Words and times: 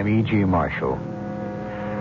I'm 0.00 0.08
E.G. 0.08 0.32
Marshall. 0.46 0.94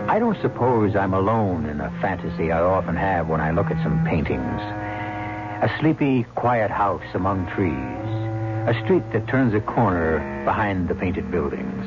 I 0.07 0.19
don't 0.19 0.41
suppose 0.41 0.95
I'm 0.95 1.13
alone 1.13 1.65
in 1.65 1.81
a 1.81 1.91
fantasy 1.99 2.49
I 2.49 2.61
often 2.61 2.95
have 2.95 3.27
when 3.27 3.41
I 3.41 3.51
look 3.51 3.69
at 3.69 3.83
some 3.83 4.05
paintings. 4.05 4.39
A 4.39 5.69
sleepy, 5.81 6.23
quiet 6.35 6.71
house 6.71 7.03
among 7.13 7.47
trees. 7.47 7.73
A 7.73 8.85
street 8.85 9.03
that 9.11 9.27
turns 9.27 9.53
a 9.53 9.59
corner 9.59 10.19
behind 10.45 10.87
the 10.87 10.95
painted 10.95 11.29
buildings. 11.29 11.85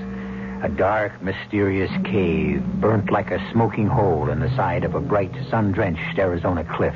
A 0.62 0.68
dark, 0.68 1.22
mysterious 1.22 1.90
cave 2.04 2.62
burnt 2.74 3.10
like 3.10 3.30
a 3.30 3.50
smoking 3.50 3.86
hole 3.86 4.28
in 4.28 4.40
the 4.40 4.54
side 4.54 4.84
of 4.84 4.94
a 4.94 5.00
bright, 5.00 5.32
sun 5.48 5.72
drenched 5.72 6.18
Arizona 6.18 6.62
cliff. 6.76 6.94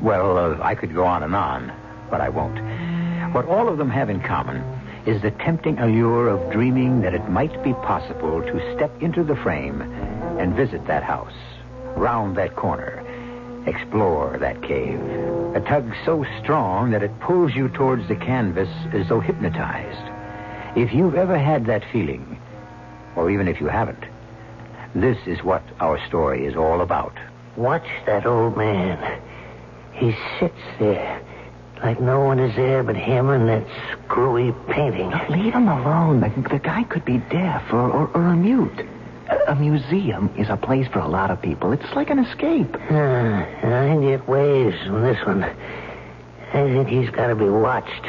Well, 0.00 0.38
uh, 0.38 0.58
I 0.62 0.74
could 0.74 0.94
go 0.94 1.04
on 1.04 1.22
and 1.22 1.36
on, 1.36 1.70
but 2.10 2.22
I 2.22 2.30
won't. 2.30 2.58
What 3.34 3.44
all 3.44 3.68
of 3.68 3.76
them 3.76 3.90
have 3.90 4.08
in 4.08 4.22
common 4.22 4.64
is 5.06 5.20
the 5.20 5.30
tempting 5.32 5.78
allure 5.78 6.28
of 6.28 6.52
dreaming 6.52 7.00
that 7.00 7.14
it 7.14 7.28
might 7.28 7.62
be 7.64 7.72
possible 7.74 8.40
to 8.40 8.74
step 8.76 9.02
into 9.02 9.24
the 9.24 9.36
frame 9.36 9.80
and 10.38 10.54
visit 10.54 10.86
that 10.86 11.02
house, 11.02 11.34
round 11.96 12.36
that 12.36 12.54
corner, 12.54 13.04
explore 13.66 14.38
that 14.38 14.62
cave. 14.62 15.00
A 15.54 15.60
tug 15.60 15.92
so 16.04 16.24
strong 16.40 16.90
that 16.92 17.02
it 17.02 17.20
pulls 17.20 17.54
you 17.54 17.68
towards 17.68 18.06
the 18.06 18.16
canvas 18.16 18.68
as 18.92 19.08
though 19.08 19.20
hypnotized. 19.20 20.78
If 20.78 20.92
you've 20.92 21.16
ever 21.16 21.38
had 21.38 21.66
that 21.66 21.84
feeling, 21.90 22.40
or 23.16 23.30
even 23.30 23.48
if 23.48 23.60
you 23.60 23.66
haven't, 23.66 24.04
this 24.94 25.18
is 25.26 25.42
what 25.42 25.62
our 25.80 25.98
story 26.06 26.46
is 26.46 26.54
all 26.54 26.80
about. 26.80 27.16
Watch 27.56 27.86
that 28.06 28.24
old 28.24 28.56
man. 28.56 29.20
He 29.92 30.16
sits 30.38 30.62
there 30.78 31.20
like 31.82 32.00
no 32.00 32.20
one 32.20 32.38
is 32.38 32.54
there 32.56 32.82
but 32.82 32.96
him 32.96 33.28
and 33.30 33.48
that 33.48 33.66
screwy 34.04 34.52
painting. 34.68 35.10
Leave 35.28 35.52
him 35.52 35.68
alone. 35.68 36.20
The, 36.20 36.48
the 36.48 36.58
guy 36.58 36.84
could 36.84 37.04
be 37.04 37.18
deaf 37.18 37.72
or, 37.72 37.90
or, 37.90 38.08
or 38.14 38.26
a 38.28 38.36
mute. 38.36 38.86
A, 39.28 39.52
a 39.52 39.54
museum 39.54 40.32
is 40.36 40.48
a 40.48 40.56
place 40.56 40.86
for 40.88 41.00
a 41.00 41.08
lot 41.08 41.30
of 41.30 41.42
people. 41.42 41.72
It's 41.72 41.92
like 41.94 42.10
an 42.10 42.18
escape. 42.18 42.76
Ah, 42.90 43.46
I 43.62 43.98
get 44.00 44.28
waves 44.28 44.76
from 44.86 45.02
this 45.02 45.18
one. 45.26 45.42
I 45.44 46.52
think 46.52 46.88
he's 46.88 47.10
got 47.10 47.28
to 47.28 47.34
be 47.34 47.48
watched. 47.48 48.06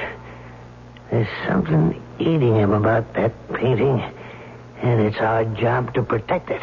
There's 1.10 1.28
something 1.48 2.02
eating 2.20 2.56
him 2.56 2.74
about 2.74 3.14
that 3.14 3.32
painting, 3.54 4.02
and 4.82 5.02
it's 5.02 5.18
our 5.18 5.46
job 5.46 5.94
to 5.94 6.04
protect 6.04 6.50
it. 6.50 6.62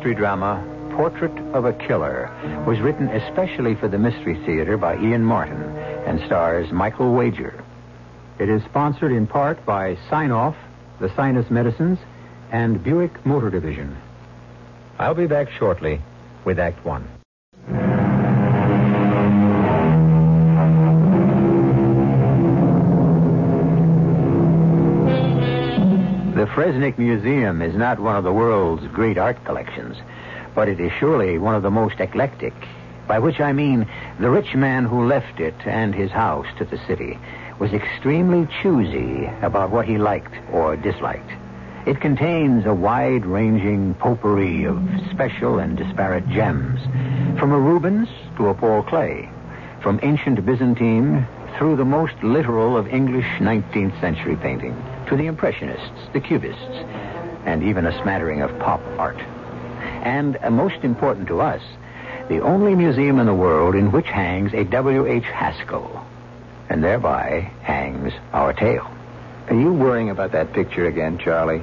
Mystery 0.00 0.14
drama, 0.14 0.64
Portrait 0.96 1.38
of 1.52 1.66
a 1.66 1.74
Killer, 1.74 2.30
was 2.66 2.80
written 2.80 3.08
especially 3.08 3.74
for 3.74 3.86
the 3.86 3.98
Mystery 3.98 4.34
Theater 4.46 4.78
by 4.78 4.96
Ian 4.96 5.22
Martin 5.22 5.62
and 6.06 6.18
stars 6.24 6.72
Michael 6.72 7.12
Wager. 7.12 7.62
It 8.38 8.48
is 8.48 8.62
sponsored 8.64 9.12
in 9.12 9.26
part 9.26 9.62
by 9.66 9.98
Sine-Off, 10.08 10.56
the 11.00 11.14
Sinus 11.14 11.50
Medicines, 11.50 11.98
and 12.50 12.82
Buick 12.82 13.26
Motor 13.26 13.50
Division. 13.50 13.94
I'll 14.98 15.12
be 15.12 15.26
back 15.26 15.50
shortly 15.50 16.00
with 16.46 16.58
Act 16.58 16.82
One. 16.82 17.19
The 26.50 26.56
Fresnick 26.56 26.98
Museum 26.98 27.62
is 27.62 27.76
not 27.76 28.00
one 28.00 28.16
of 28.16 28.24
the 28.24 28.32
world's 28.32 28.84
great 28.88 29.16
art 29.16 29.44
collections, 29.44 29.96
but 30.52 30.68
it 30.68 30.80
is 30.80 30.90
surely 30.98 31.38
one 31.38 31.54
of 31.54 31.62
the 31.62 31.70
most 31.70 32.00
eclectic. 32.00 32.52
By 33.06 33.20
which 33.20 33.38
I 33.40 33.52
mean 33.52 33.86
the 34.18 34.30
rich 34.30 34.56
man 34.56 34.84
who 34.84 35.06
left 35.06 35.38
it 35.38 35.54
and 35.64 35.94
his 35.94 36.10
house 36.10 36.48
to 36.58 36.64
the 36.64 36.78
city 36.88 37.20
was 37.60 37.72
extremely 37.72 38.48
choosy 38.60 39.30
about 39.42 39.70
what 39.70 39.86
he 39.86 39.96
liked 39.96 40.34
or 40.50 40.76
disliked. 40.76 41.30
It 41.86 42.00
contains 42.00 42.66
a 42.66 42.74
wide 42.74 43.24
ranging 43.24 43.94
potpourri 43.94 44.64
of 44.64 44.82
special 45.08 45.60
and 45.60 45.78
disparate 45.78 46.28
gems, 46.30 46.80
from 47.38 47.52
a 47.52 47.60
Rubens 47.60 48.08
to 48.38 48.48
a 48.48 48.54
Paul 48.54 48.82
Klee, 48.82 49.30
from 49.80 50.00
ancient 50.02 50.44
Byzantine 50.44 51.28
through 51.56 51.76
the 51.76 51.84
most 51.84 52.20
literal 52.24 52.76
of 52.76 52.88
English 52.88 53.38
19th 53.38 54.00
century 54.00 54.34
painting 54.34 54.74
to 55.10 55.16
the 55.16 55.26
Impressionists, 55.26 56.08
the 56.12 56.20
Cubists, 56.20 56.62
and 57.44 57.62
even 57.64 57.84
a 57.84 58.02
smattering 58.02 58.42
of 58.42 58.58
pop 58.60 58.80
art. 58.96 59.18
And 60.02 60.38
uh, 60.40 60.50
most 60.50 60.82
important 60.84 61.26
to 61.28 61.40
us, 61.40 61.60
the 62.28 62.40
only 62.40 62.76
museum 62.76 63.18
in 63.18 63.26
the 63.26 63.34
world 63.34 63.74
in 63.74 63.90
which 63.90 64.06
hangs 64.06 64.54
a 64.54 64.64
W.H. 64.64 65.24
Haskell, 65.24 66.06
and 66.68 66.82
thereby 66.82 67.50
hangs 67.62 68.12
our 68.32 68.52
tale. 68.52 68.88
Are 69.48 69.60
you 69.60 69.72
worrying 69.72 70.10
about 70.10 70.30
that 70.32 70.52
picture 70.52 70.86
again, 70.86 71.18
Charlie? 71.18 71.62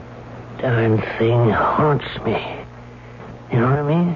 Darn 0.60 0.98
thing 1.18 1.50
haunts 1.50 2.06
me. 2.26 2.34
You 3.52 3.60
know 3.60 3.70
what 3.70 3.80
I 3.80 3.84
mean? 3.84 4.16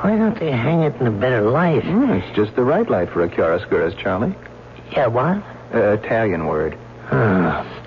Why 0.00 0.16
don't 0.16 0.38
they 0.38 0.52
hang 0.52 0.82
it 0.82 0.94
in 1.00 1.06
a 1.06 1.10
better 1.10 1.42
light? 1.42 1.82
Hmm, 1.84 2.12
it's 2.12 2.36
just 2.36 2.56
the 2.56 2.62
right 2.62 2.88
light 2.88 3.10
for 3.10 3.22
a 3.24 3.28
chiaroscuro, 3.28 3.94
Charlie. 3.98 4.34
Yeah, 4.92 5.08
what? 5.08 5.42
Uh, 5.74 5.98
Italian 6.02 6.46
word. 6.46 6.78
Oh, 7.12 7.85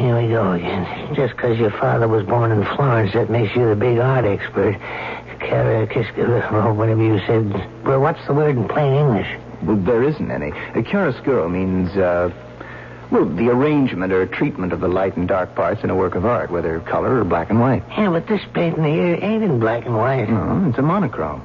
here 0.00 0.18
we 0.18 0.28
go 0.28 0.52
again. 0.52 1.14
Just 1.14 1.36
because 1.36 1.58
your 1.58 1.70
father 1.70 2.08
was 2.08 2.24
born 2.24 2.50
in 2.52 2.64
Florence, 2.74 3.12
that 3.12 3.28
makes 3.28 3.54
you 3.54 3.68
the 3.68 3.76
big 3.76 3.98
art 3.98 4.24
expert. 4.24 4.74
Chiaroscuro, 5.40 6.52
or 6.64 6.72
whatever 6.72 7.02
you 7.02 7.18
said. 7.26 7.52
Well, 7.84 8.00
what's 8.00 8.24
the 8.26 8.32
word 8.32 8.56
in 8.56 8.66
plain 8.66 8.94
English? 8.94 9.28
Well, 9.62 9.76
there 9.76 10.02
isn't 10.02 10.30
any. 10.30 10.48
A 10.48 10.82
chiaroscuro 10.82 11.50
means, 11.50 11.90
uh, 11.96 12.30
well, 13.10 13.26
the 13.26 13.48
arrangement 13.48 14.12
or 14.12 14.24
treatment 14.26 14.72
of 14.72 14.80
the 14.80 14.88
light 14.88 15.16
and 15.16 15.28
dark 15.28 15.54
parts 15.54 15.84
in 15.84 15.90
a 15.90 15.94
work 15.94 16.14
of 16.14 16.24
art, 16.24 16.50
whether 16.50 16.80
color 16.80 17.20
or 17.20 17.24
black 17.24 17.50
and 17.50 17.60
white. 17.60 17.82
Yeah, 17.90 18.08
but 18.10 18.26
this 18.26 18.42
painting 18.54 18.84
here 18.84 19.18
ain't 19.20 19.44
in 19.44 19.60
black 19.60 19.84
and 19.84 19.96
white. 19.96 20.30
No, 20.30 20.66
it's 20.68 20.78
a 20.78 20.82
monochrome. 20.82 21.42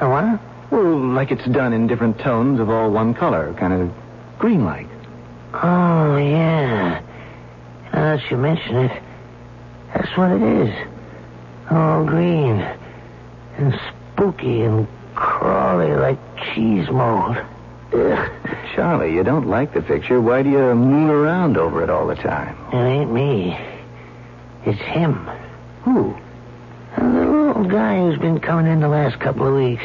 Oh, 0.00 0.10
what? 0.10 0.40
Well, 0.70 0.98
like 1.14 1.30
it's 1.30 1.46
done 1.46 1.72
in 1.72 1.86
different 1.86 2.18
tones 2.18 2.60
of 2.60 2.68
all 2.68 2.90
one 2.90 3.14
color, 3.14 3.54
kind 3.54 3.72
of 3.72 4.38
green-like. 4.38 4.88
Oh, 5.54 6.16
yeah. 6.18 7.02
Uh, 7.92 7.96
now 7.96 8.16
that 8.16 8.30
you 8.30 8.36
mention 8.36 8.76
it, 8.76 9.02
that's 9.94 10.16
what 10.16 10.30
it 10.30 10.42
is. 10.42 10.88
All 11.70 12.04
green. 12.04 12.60
And 13.56 13.78
spooky 14.14 14.62
and 14.62 14.86
crawly 15.14 15.94
like 15.94 16.18
cheese 16.36 16.88
mold. 16.90 17.36
Ugh. 17.92 18.30
Charlie, 18.74 19.14
you 19.14 19.24
don't 19.24 19.48
like 19.48 19.72
the 19.74 19.82
picture. 19.82 20.20
Why 20.20 20.42
do 20.42 20.50
you 20.50 20.74
moon 20.74 21.10
around 21.10 21.56
over 21.56 21.82
it 21.82 21.90
all 21.90 22.06
the 22.06 22.14
time? 22.14 22.56
It 22.72 22.76
ain't 22.76 23.12
me. 23.12 23.58
It's 24.64 24.80
him. 24.80 25.28
Who? 25.84 26.16
The 26.96 27.04
little 27.04 27.56
old 27.56 27.70
guy 27.70 27.98
who's 27.98 28.18
been 28.18 28.40
coming 28.40 28.70
in 28.70 28.80
the 28.80 28.88
last 28.88 29.18
couple 29.18 29.46
of 29.46 29.54
weeks. 29.54 29.84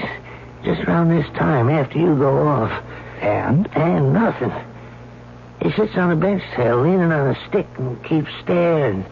Just 0.63 0.81
around 0.83 1.09
this 1.09 1.27
time, 1.35 1.69
after 1.69 1.97
you 1.97 2.15
go 2.15 2.47
off. 2.47 2.83
And? 3.21 3.67
And 3.75 4.13
nothing. 4.13 4.51
He 5.63 5.71
sits 5.71 5.95
on 5.95 6.11
a 6.11 6.15
bench 6.15 6.43
tail, 6.55 6.81
leaning 6.81 7.11
on 7.11 7.27
a 7.27 7.47
stick, 7.47 7.67
and 7.77 8.03
keeps 8.03 8.29
staring. 8.43 9.05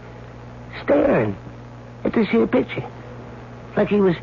Staring 0.83 1.37
at 2.03 2.13
this 2.13 2.27
here 2.27 2.45
picture. 2.45 2.85
Like 3.77 3.87
he 3.87 4.01
was 4.01 4.15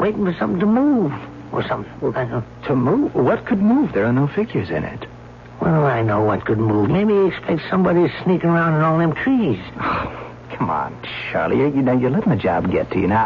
waiting 0.00 0.24
for 0.24 0.34
something 0.38 0.58
to 0.58 0.66
move 0.66 1.12
or 1.52 1.66
something. 1.68 1.92
I 2.16 2.24
don't 2.24 2.44
To 2.66 2.74
move? 2.74 3.14
What 3.14 3.46
could 3.46 3.60
move? 3.60 3.92
There 3.92 4.04
are 4.04 4.12
no 4.12 4.26
figures 4.26 4.70
in 4.70 4.82
it. 4.82 5.06
Well, 5.60 5.84
I 5.84 6.02
know 6.02 6.22
what 6.22 6.44
could 6.44 6.58
move. 6.58 6.90
Maybe 6.90 7.12
he 7.12 7.26
expects 7.28 7.62
somebody 7.70 8.12
sneaking 8.24 8.50
around 8.50 8.74
in 8.74 8.80
all 8.82 8.98
them 8.98 9.14
trees. 9.14 9.60
Oh, 9.80 10.34
come 10.56 10.68
on, 10.68 10.96
Charlie. 11.30 11.58
You, 11.58 11.66
you 11.66 11.82
know, 11.82 11.96
you're 11.96 12.10
letting 12.10 12.30
the 12.30 12.42
job 12.42 12.72
get 12.72 12.90
to 12.90 12.98
you. 12.98 13.06
Now, 13.06 13.24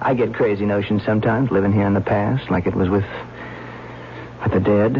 I, 0.00 0.10
I 0.10 0.14
get 0.14 0.32
crazy 0.32 0.64
notions 0.64 1.02
sometimes, 1.04 1.50
living 1.50 1.72
here 1.74 1.86
in 1.86 1.92
the 1.92 2.00
past, 2.00 2.50
like 2.50 2.66
it 2.66 2.74
was 2.74 2.88
with, 2.88 3.04
with 4.42 4.52
the 4.52 4.60
dead, 4.60 4.96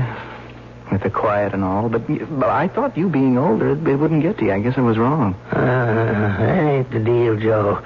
with 0.92 1.02
the 1.02 1.10
quiet 1.10 1.54
and 1.54 1.64
all. 1.64 1.88
But, 1.88 2.06
but 2.06 2.48
I 2.48 2.68
thought 2.68 2.96
you 2.96 3.08
being 3.08 3.38
older, 3.38 3.72
it, 3.72 3.86
it 3.86 3.96
wouldn't 3.96 4.22
get 4.22 4.38
to 4.38 4.44
you. 4.44 4.52
I 4.52 4.60
guess 4.60 4.76
I 4.76 4.82
was 4.82 4.98
wrong. 4.98 5.34
Uh, 5.50 5.56
that 6.38 6.58
ain't 6.58 6.90
the 6.90 7.00
deal, 7.00 7.36
Joe. 7.36 7.82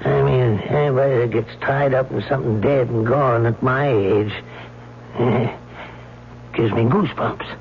I 0.00 0.22
mean, 0.22 0.60
anybody 0.60 1.18
that 1.18 1.30
gets 1.30 1.50
tied 1.60 1.94
up 1.94 2.10
in 2.12 2.22
something 2.28 2.60
dead 2.60 2.88
and 2.88 3.06
gone 3.06 3.46
at 3.46 3.62
my 3.62 3.88
age 3.88 4.32
eh, 5.18 5.56
gives 6.54 6.72
me 6.72 6.84
goosebumps. 6.84 7.56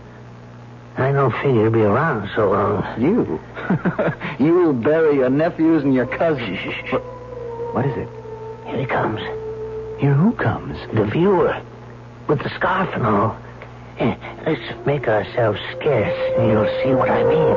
I 0.97 1.11
don't 1.11 1.31
figure 1.41 1.65
to 1.65 1.71
be 1.71 1.81
around 1.81 2.29
so 2.35 2.51
long. 2.51 3.01
You? 3.01 3.39
You'll 4.39 4.73
bury 4.73 5.15
your 5.15 5.29
nephews 5.29 5.83
and 5.83 5.93
your 5.93 6.07
cousins. 6.07 6.59
What, 6.91 7.01
what 7.73 7.85
is 7.85 7.97
it? 7.97 8.09
Here 8.65 8.79
he 8.79 8.85
comes. 8.85 9.21
Here, 9.99 10.13
who 10.13 10.33
comes? 10.33 10.77
The 10.93 11.05
viewer. 11.05 11.59
With 12.27 12.39
the 12.39 12.49
scarf 12.49 12.89
and 12.93 13.05
all. 13.05 13.37
Let's 13.99 14.85
make 14.85 15.07
ourselves 15.07 15.59
scarce, 15.71 16.17
and 16.37 16.49
you'll 16.51 16.83
see 16.83 16.93
what 16.93 17.09
I 17.09 17.23
mean. 17.23 17.55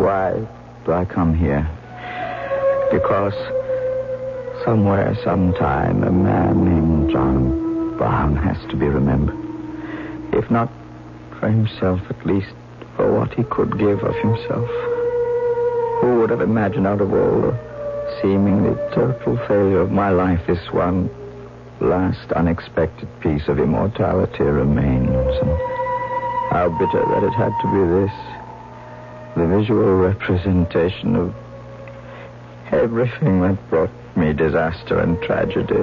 Why 0.00 0.46
do 0.84 0.92
I 0.92 1.04
come 1.04 1.34
here? 1.34 1.68
Because 2.90 3.34
Somewhere, 4.64 5.18
sometime, 5.24 6.04
a 6.04 6.12
man 6.12 6.64
named 6.64 7.10
John 7.10 7.96
Brown 7.96 8.36
has 8.36 8.56
to 8.70 8.76
be 8.76 8.86
remembered. 8.86 9.34
If 10.32 10.48
not 10.52 10.70
for 11.40 11.48
himself, 11.48 12.00
at 12.08 12.24
least 12.24 12.54
for 12.94 13.12
what 13.12 13.34
he 13.34 13.42
could 13.42 13.76
give 13.76 14.04
of 14.04 14.14
himself. 14.14 14.68
Who 16.00 16.18
would 16.20 16.30
have 16.30 16.42
imagined 16.42 16.86
out 16.86 17.00
of 17.00 17.12
all 17.12 17.40
the 17.40 18.18
seemingly 18.22 18.76
total 18.94 19.36
failure 19.48 19.80
of 19.80 19.90
my 19.90 20.10
life, 20.10 20.46
this 20.46 20.70
one 20.70 21.10
last 21.82 22.32
unexpected 22.32 23.08
piece 23.20 23.48
of 23.48 23.58
immortality 23.58 24.44
remains? 24.44 25.08
And 25.10 25.50
how 26.50 26.68
bitter 26.78 27.04
that 27.06 27.24
it 27.24 27.32
had 27.32 27.52
to 27.60 27.66
be 27.72 27.82
this. 28.00 28.12
The 29.36 29.46
visual 29.46 29.96
representation 29.96 31.16
of 31.16 31.34
everything 32.70 33.40
that 33.40 33.70
brought 33.70 33.90
me 34.16 34.32
disaster 34.32 34.98
and 34.98 35.20
tragedy. 35.22 35.82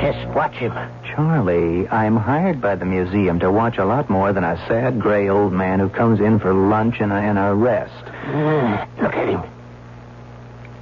Just 0.00 0.28
watch 0.34 0.54
him. 0.54 0.72
Charlie, 1.04 1.88
I'm 1.88 2.16
hired 2.16 2.60
by 2.60 2.76
the 2.76 2.84
museum 2.84 3.40
to 3.40 3.50
watch 3.50 3.78
a 3.78 3.84
lot 3.84 4.10
more 4.10 4.32
than 4.32 4.44
a 4.44 4.56
sad 4.68 5.00
gray 5.00 5.28
old 5.28 5.52
man 5.52 5.80
who 5.80 5.88
comes 5.88 6.20
in 6.20 6.38
for 6.38 6.52
lunch 6.52 6.96
and 7.00 7.10
a, 7.10 7.16
and 7.16 7.38
a 7.38 7.54
rest. 7.54 8.04
Ah, 8.06 8.86
look 9.00 9.14
at 9.14 9.28
him. 9.28 9.42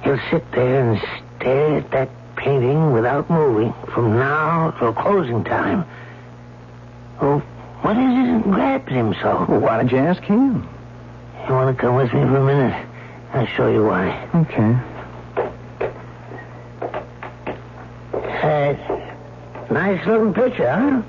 He'll 0.03 0.19
sit 0.29 0.51
there 0.51 0.91
and 0.91 1.01
stare 1.45 1.77
at 1.77 1.91
that 1.91 2.09
painting 2.35 2.91
without 2.91 3.29
moving 3.29 3.71
from 3.93 4.17
now 4.17 4.71
till 4.79 4.91
closing 4.93 5.43
time. 5.43 5.85
Oh, 7.21 7.37
what 7.81 7.95
is 7.95 8.03
it 8.03 8.43
that 8.43 8.51
grabs 8.51 8.91
him 8.91 9.13
so? 9.21 9.45
Well, 9.47 9.59
why 9.59 9.77
don't 9.77 9.91
you 9.91 9.99
ask 9.99 10.23
him? 10.23 10.67
You 11.47 11.53
want 11.53 11.75
to 11.75 11.79
come 11.79 11.95
with 11.95 12.11
me 12.11 12.21
for 12.21 12.37
a 12.37 12.43
minute? 12.43 12.87
I'll 13.33 13.45
show 13.45 13.67
you 13.67 13.85
why. 13.85 14.27
Okay. 14.33 14.75
Uh, 18.41 19.71
nice 19.71 20.05
looking 20.07 20.33
picture, 20.33 20.71
huh? 20.71 21.01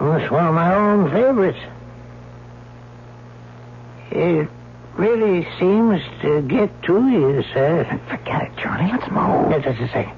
Well, 0.00 0.16
it's 0.16 0.30
one 0.32 0.46
of 0.48 0.54
my 0.54 0.74
own 0.74 1.10
favorites. 1.12 1.58
It 4.10 4.48
really 4.96 5.46
seems 5.58 6.00
to 6.22 6.42
get 6.42 6.82
to 6.84 7.08
you, 7.08 7.42
sir. 7.52 7.84
Forget 8.08 8.42
it, 8.42 8.56
Charlie. 8.56 8.90
Let's 8.90 9.10
move. 9.10 9.50
Yes, 9.50 9.64
just 9.64 9.80
a 9.80 9.88
second. 9.88 10.16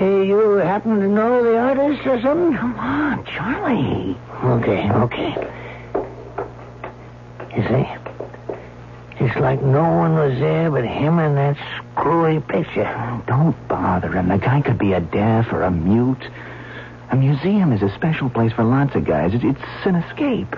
You 0.00 0.56
happen 0.56 0.98
to 1.00 1.06
know 1.08 1.42
the 1.42 1.58
artist 1.58 2.06
or 2.06 2.20
something? 2.22 2.56
Come 2.56 2.74
on, 2.78 3.24
Charlie. 3.26 4.16
Okay, 4.42 4.90
okay. 4.90 5.34
You 7.56 7.62
see? 7.68 9.24
It's 9.24 9.36
like 9.36 9.62
no 9.62 9.82
one 9.82 10.14
was 10.14 10.38
there 10.40 10.70
but 10.70 10.84
him 10.84 11.18
and 11.18 11.36
that 11.36 11.56
screwy 11.94 12.40
picture. 12.40 13.22
Don't 13.26 13.56
bother 13.68 14.10
him. 14.10 14.28
The 14.28 14.38
guy 14.38 14.60
could 14.62 14.78
be 14.78 14.92
a 14.94 15.00
deaf 15.00 15.52
or 15.52 15.62
a 15.62 15.70
mute. 15.70 16.28
A 17.10 17.16
museum 17.16 17.72
is 17.72 17.82
a 17.82 17.94
special 17.94 18.28
place 18.28 18.52
for 18.52 18.64
lots 18.64 18.94
of 18.96 19.04
guys. 19.04 19.32
It's, 19.34 19.44
it's 19.44 19.86
an 19.86 19.96
escape. 19.96 20.50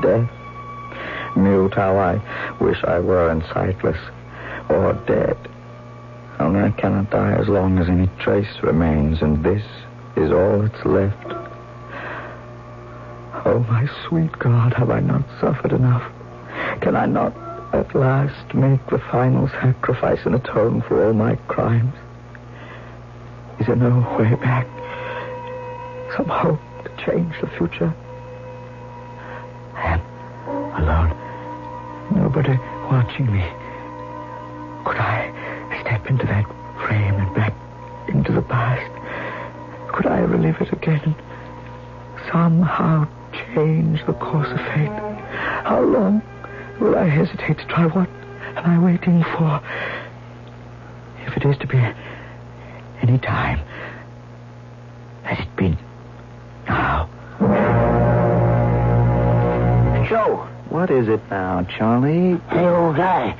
Death. 0.00 0.30
Mute 1.36 1.74
how 1.74 1.96
I 1.96 2.20
wish 2.60 2.82
I 2.84 2.98
were 2.98 3.30
and 3.30 3.42
sightless. 3.52 3.98
Or 4.68 4.94
dead. 5.06 5.36
Only 6.38 6.60
I 6.60 6.70
cannot 6.70 7.10
die 7.10 7.32
as 7.32 7.48
long 7.48 7.78
as 7.78 7.88
any 7.88 8.08
trace 8.18 8.62
remains, 8.62 9.22
and 9.22 9.44
this 9.44 9.62
is 10.16 10.32
all 10.32 10.62
that's 10.62 10.84
left. 10.84 11.32
Oh, 13.44 13.64
my 13.70 13.88
sweet 14.06 14.32
God, 14.38 14.74
have 14.74 14.90
I 14.90 15.00
not 15.00 15.24
suffered 15.40 15.72
enough? 15.72 16.10
Can 16.80 16.96
I 16.96 17.06
not 17.06 17.36
at 17.72 17.94
last 17.94 18.54
make 18.54 18.84
the 18.86 18.98
final 19.10 19.48
sacrifice 19.48 20.20
and 20.24 20.34
atone 20.34 20.82
for 20.82 21.06
all 21.06 21.12
my 21.12 21.36
crimes? 21.48 21.94
Is 23.60 23.66
there 23.66 23.76
no 23.76 24.00
way 24.18 24.34
back? 24.34 24.66
Some 26.16 26.28
hope 26.28 26.60
to 26.84 27.04
change 27.04 27.34
the 27.40 27.48
future? 27.56 27.94
Nobody 32.36 32.58
watching 32.90 33.32
me. 33.32 33.40
Could 34.84 34.98
I 34.98 35.32
step 35.80 36.06
into 36.10 36.26
that 36.26 36.44
frame 36.84 37.14
and 37.14 37.34
back 37.34 37.54
into 38.08 38.30
the 38.30 38.42
past? 38.42 38.92
Could 39.94 40.04
I 40.04 40.18
relive 40.18 40.60
it 40.60 40.70
again? 40.70 41.16
Somehow 42.30 43.08
change 43.32 44.04
the 44.04 44.12
course 44.12 44.50
of 44.50 44.58
fate? 44.58 44.92
How 45.64 45.80
long 45.80 46.20
will 46.78 46.94
I 46.94 47.06
hesitate 47.06 47.56
to 47.56 47.64
try? 47.68 47.86
What 47.86 48.10
am 48.56 48.66
I 48.66 48.84
waiting 48.84 49.24
for? 49.38 49.62
If 51.26 51.38
it 51.38 51.46
is 51.46 51.56
to 51.56 51.66
be 51.66 51.78
any 53.00 53.16
time, 53.16 53.60
let 55.24 55.40
it 55.40 55.56
be 55.56 55.78
What 60.76 60.90
is 60.90 61.08
it 61.08 61.22
now, 61.30 61.62
Charlie? 61.78 62.34
the 62.50 62.76
old 62.76 62.96
guy, 62.96 63.34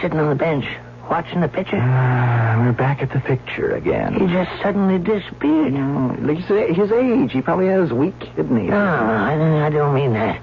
sitting 0.00 0.20
on 0.20 0.28
the 0.28 0.36
bench, 0.36 0.64
watching 1.10 1.40
the 1.40 1.48
picture. 1.48 1.76
Ah, 1.76 2.54
we're 2.64 2.70
back 2.70 3.02
at 3.02 3.10
the 3.10 3.18
picture 3.18 3.74
again. 3.74 4.14
He 4.14 4.32
just 4.32 4.48
suddenly 4.62 4.96
disappeared. 4.96 5.72
No, 5.72 6.16
look, 6.20 6.38
his 6.38 6.76
his 6.76 6.92
age. 6.92 7.32
He 7.32 7.42
probably 7.42 7.66
has 7.66 7.92
weak 7.92 8.16
kidneys. 8.20 8.70
No, 8.70 8.78
I 8.78 9.34
don't, 9.36 9.60
I 9.60 9.70
don't 9.70 9.92
mean 9.92 10.12
that. 10.12 10.40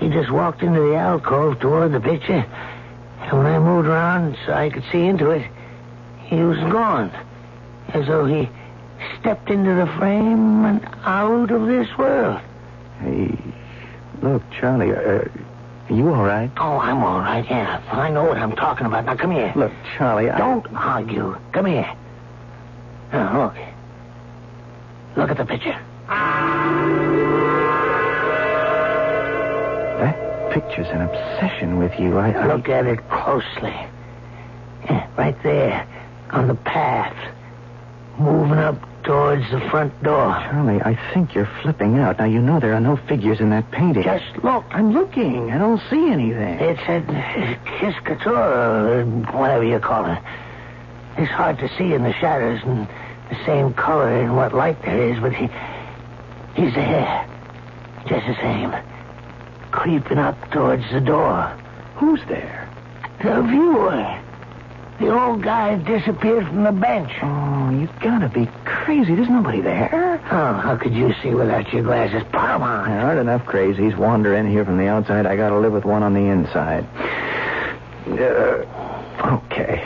He 0.00 0.08
just 0.08 0.32
walked 0.32 0.64
into 0.64 0.80
the 0.80 0.96
alcove 0.96 1.60
toward 1.60 1.92
the 1.92 2.00
picture, 2.00 2.44
and 3.20 3.38
when 3.38 3.46
I 3.46 3.60
moved 3.60 3.86
around 3.86 4.36
so 4.46 4.54
I 4.54 4.70
could 4.70 4.84
see 4.90 5.06
into 5.06 5.30
it, 5.30 5.48
he 6.24 6.42
was 6.42 6.58
gone. 6.72 7.12
As 7.94 8.04
though 8.08 8.26
he 8.26 8.50
stepped 9.20 9.48
into 9.48 9.74
the 9.76 9.86
frame 9.96 10.64
and 10.64 10.84
out 11.04 11.52
of 11.52 11.68
this 11.68 11.86
world. 11.96 12.40
Hey, 12.98 13.38
look, 14.22 14.42
Charlie, 14.50 14.90
uh, 14.90 15.28
are 15.88 15.94
you 15.94 16.08
all 16.14 16.22
right? 16.22 16.50
Oh, 16.58 16.78
I'm 16.78 17.02
all 17.02 17.20
right, 17.20 17.44
yeah. 17.48 17.82
I 17.90 18.10
know 18.10 18.24
what 18.24 18.36
I'm 18.36 18.54
talking 18.54 18.86
about. 18.86 19.04
Now, 19.06 19.16
come 19.16 19.30
here. 19.30 19.52
Look, 19.56 19.72
Charlie, 19.96 20.30
I... 20.30 20.38
Don't 20.38 20.66
argue. 20.74 21.36
Come 21.52 21.66
here. 21.66 21.90
Now, 23.12 23.44
look. 23.44 23.54
Look 25.16 25.30
at 25.30 25.36
the 25.36 25.44
picture. 25.44 25.78
That 29.98 30.52
picture's 30.52 30.88
an 30.88 31.02
obsession 31.02 31.78
with 31.78 31.98
you. 31.98 32.18
I, 32.18 32.32
I... 32.32 32.54
Look 32.54 32.68
at 32.68 32.86
it 32.86 33.00
closely. 33.08 33.74
Yeah, 34.84 35.08
right 35.16 35.42
there, 35.42 35.86
on 36.30 36.48
the 36.48 36.54
path, 36.54 37.16
moving 38.18 38.58
up 38.58 38.87
towards 39.04 39.50
the 39.50 39.60
front 39.70 40.02
door. 40.02 40.32
Charlie, 40.32 40.80
I 40.82 40.98
think 41.12 41.34
you're 41.34 41.50
flipping 41.62 41.98
out. 41.98 42.18
Now, 42.18 42.24
you 42.24 42.40
know 42.40 42.60
there 42.60 42.74
are 42.74 42.80
no 42.80 42.96
figures 42.96 43.40
in 43.40 43.50
that 43.50 43.70
painting. 43.70 44.02
Just 44.02 44.36
look. 44.42 44.64
I'm 44.70 44.92
looking. 44.92 45.50
I 45.50 45.58
don't 45.58 45.80
see 45.90 46.10
anything. 46.10 46.58
It's 46.60 46.80
a 46.88 48.30
or 48.30 49.04
whatever 49.32 49.64
you 49.64 49.78
call 49.78 50.06
it. 50.06 50.18
It's 51.16 51.30
hard 51.32 51.58
to 51.58 51.68
see 51.76 51.94
in 51.94 52.02
the 52.02 52.12
shadows 52.12 52.60
and 52.64 52.86
the 53.28 53.44
same 53.44 53.74
color 53.74 54.20
in 54.20 54.36
what 54.36 54.54
light 54.54 54.80
there 54.82 55.10
is, 55.10 55.18
but 55.20 55.32
he, 55.32 55.48
he's 56.54 56.74
there, 56.74 57.26
just 58.06 58.26
the 58.26 58.36
same, 58.36 58.74
creeping 59.70 60.18
up 60.18 60.50
towards 60.50 60.84
the 60.92 61.00
door. 61.00 61.44
Who's 61.96 62.20
there? 62.28 62.68
The 63.22 63.42
viewer. 63.42 64.22
The 65.00 65.10
old 65.16 65.42
guy 65.42 65.76
disappeared 65.76 66.46
from 66.48 66.64
the 66.64 66.72
bench. 66.72 67.12
Oh, 67.22 67.70
you 67.70 67.88
gotta 68.00 68.28
be 68.28 68.48
crazy. 68.64 69.14
There's 69.14 69.28
nobody 69.28 69.60
there. 69.60 70.20
Oh, 70.30 70.52
how 70.54 70.76
could 70.76 70.92
you 70.92 71.14
see 71.22 71.30
without 71.34 71.72
your 71.72 71.84
glasses? 71.84 72.22
'em 72.34 72.62
on. 72.62 72.88
There 72.90 73.00
aren't 73.00 73.20
enough 73.20 73.44
crazies 73.46 73.96
wander 73.96 74.34
in 74.34 74.48
here 74.50 74.64
from 74.64 74.76
the 74.76 74.88
outside. 74.88 75.24
I 75.24 75.36
gotta 75.36 75.56
live 75.56 75.72
with 75.72 75.84
one 75.84 76.02
on 76.02 76.14
the 76.14 76.26
inside. 76.26 76.84
Uh, 78.10 78.64
okay. 79.24 79.80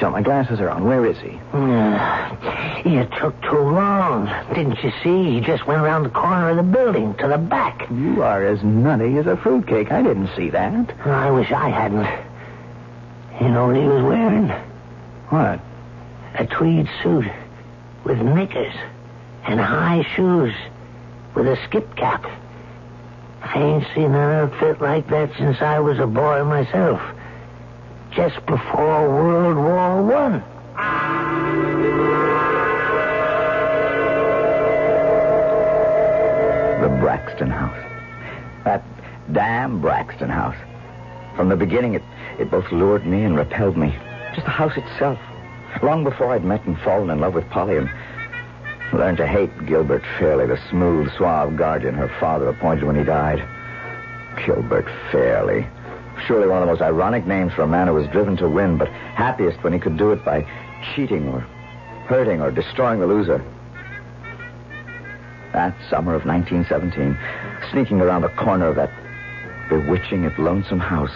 So 0.00 0.08
my 0.10 0.22
glasses 0.22 0.60
are 0.60 0.70
on. 0.70 0.84
Where 0.84 1.04
is 1.04 1.18
he? 1.18 1.38
Uh, 1.52 2.30
you 2.86 3.06
took 3.20 3.38
too 3.42 3.58
long. 3.58 4.30
Didn't 4.54 4.82
you 4.82 4.92
see? 5.02 5.34
He 5.34 5.40
just 5.40 5.66
went 5.66 5.82
around 5.82 6.04
the 6.04 6.08
corner 6.10 6.50
of 6.50 6.56
the 6.56 6.62
building 6.62 7.14
to 7.14 7.28
the 7.28 7.36
back. 7.38 7.86
You 7.90 8.22
are 8.22 8.44
as 8.46 8.62
nutty 8.62 9.18
as 9.18 9.26
a 9.26 9.36
fruitcake. 9.36 9.90
I 9.92 10.00
didn't 10.00 10.30
see 10.36 10.48
that. 10.50 10.92
I 11.04 11.30
wish 11.30 11.50
I 11.52 11.68
hadn't. 11.68 12.06
You 13.40 13.48
know 13.48 13.68
what 13.68 13.76
he 13.76 13.82
was 13.82 14.02
wearing? 14.02 14.48
What? 15.28 15.60
A 16.34 16.46
tweed 16.46 16.88
suit 17.02 17.26
with 18.04 18.18
knickers 18.18 18.74
and 19.46 19.60
high 19.60 20.04
shoes 20.16 20.54
with 21.34 21.46
a 21.46 21.56
skip 21.64 21.94
cap. 21.96 22.24
I 23.42 23.62
ain't 23.62 23.84
seen 23.94 24.06
an 24.06 24.14
outfit 24.16 24.80
like 24.80 25.08
that 25.10 25.30
since 25.38 25.60
I 25.62 25.78
was 25.78 25.98
a 25.98 26.06
boy 26.06 26.42
myself. 26.44 27.00
Just 28.10 28.44
before 28.46 29.08
World 29.08 29.56
War 29.56 30.02
One. 30.02 30.42
The 36.82 36.88
Braxton 37.00 37.50
House. 37.50 37.84
That 38.64 38.84
damn 39.32 39.80
Braxton 39.80 40.28
House. 40.28 40.56
From 41.36 41.48
the 41.48 41.56
beginning, 41.56 41.94
it, 41.94 42.02
it 42.38 42.50
both 42.50 42.70
lured 42.70 43.06
me 43.06 43.24
and 43.24 43.36
repelled 43.36 43.76
me. 43.76 43.96
Just 44.34 44.44
the 44.44 44.50
house 44.50 44.76
itself. 44.76 45.18
Long 45.82 46.04
before 46.04 46.32
I'd 46.32 46.44
met 46.44 46.64
and 46.64 46.78
fallen 46.80 47.10
in 47.10 47.20
love 47.20 47.34
with 47.34 47.48
Polly 47.50 47.76
and 47.76 47.90
learned 48.92 49.18
to 49.18 49.26
hate 49.26 49.50
Gilbert 49.66 50.02
Fairley, 50.18 50.46
the 50.46 50.58
smooth, 50.70 51.12
suave 51.16 51.56
guardian 51.56 51.94
her 51.94 52.08
father 52.20 52.48
appointed 52.48 52.84
when 52.84 52.96
he 52.96 53.04
died. 53.04 53.46
Gilbert 54.44 54.86
Fairley. 55.10 55.66
Surely 56.26 56.48
one 56.48 56.62
of 56.62 56.66
the 56.66 56.72
most 56.72 56.82
ironic 56.82 57.26
names 57.26 57.52
for 57.52 57.62
a 57.62 57.68
man 57.68 57.86
who 57.86 57.94
was 57.94 58.08
driven 58.08 58.36
to 58.38 58.48
win, 58.48 58.76
but 58.76 58.88
happiest 58.88 59.62
when 59.62 59.72
he 59.72 59.78
could 59.78 59.96
do 59.96 60.10
it 60.12 60.24
by 60.24 60.46
cheating 60.94 61.28
or 61.28 61.40
hurting 62.06 62.40
or 62.40 62.50
destroying 62.50 63.00
the 63.00 63.06
loser. 63.06 63.44
That 65.52 65.76
summer 65.88 66.14
of 66.14 66.24
1917, 66.24 67.16
sneaking 67.70 68.00
around 68.00 68.22
the 68.22 68.28
corner 68.28 68.68
of 68.68 68.76
that 68.76 68.90
bewitching 69.68 70.24
yet 70.24 70.38
lonesome 70.38 70.80
house, 70.80 71.12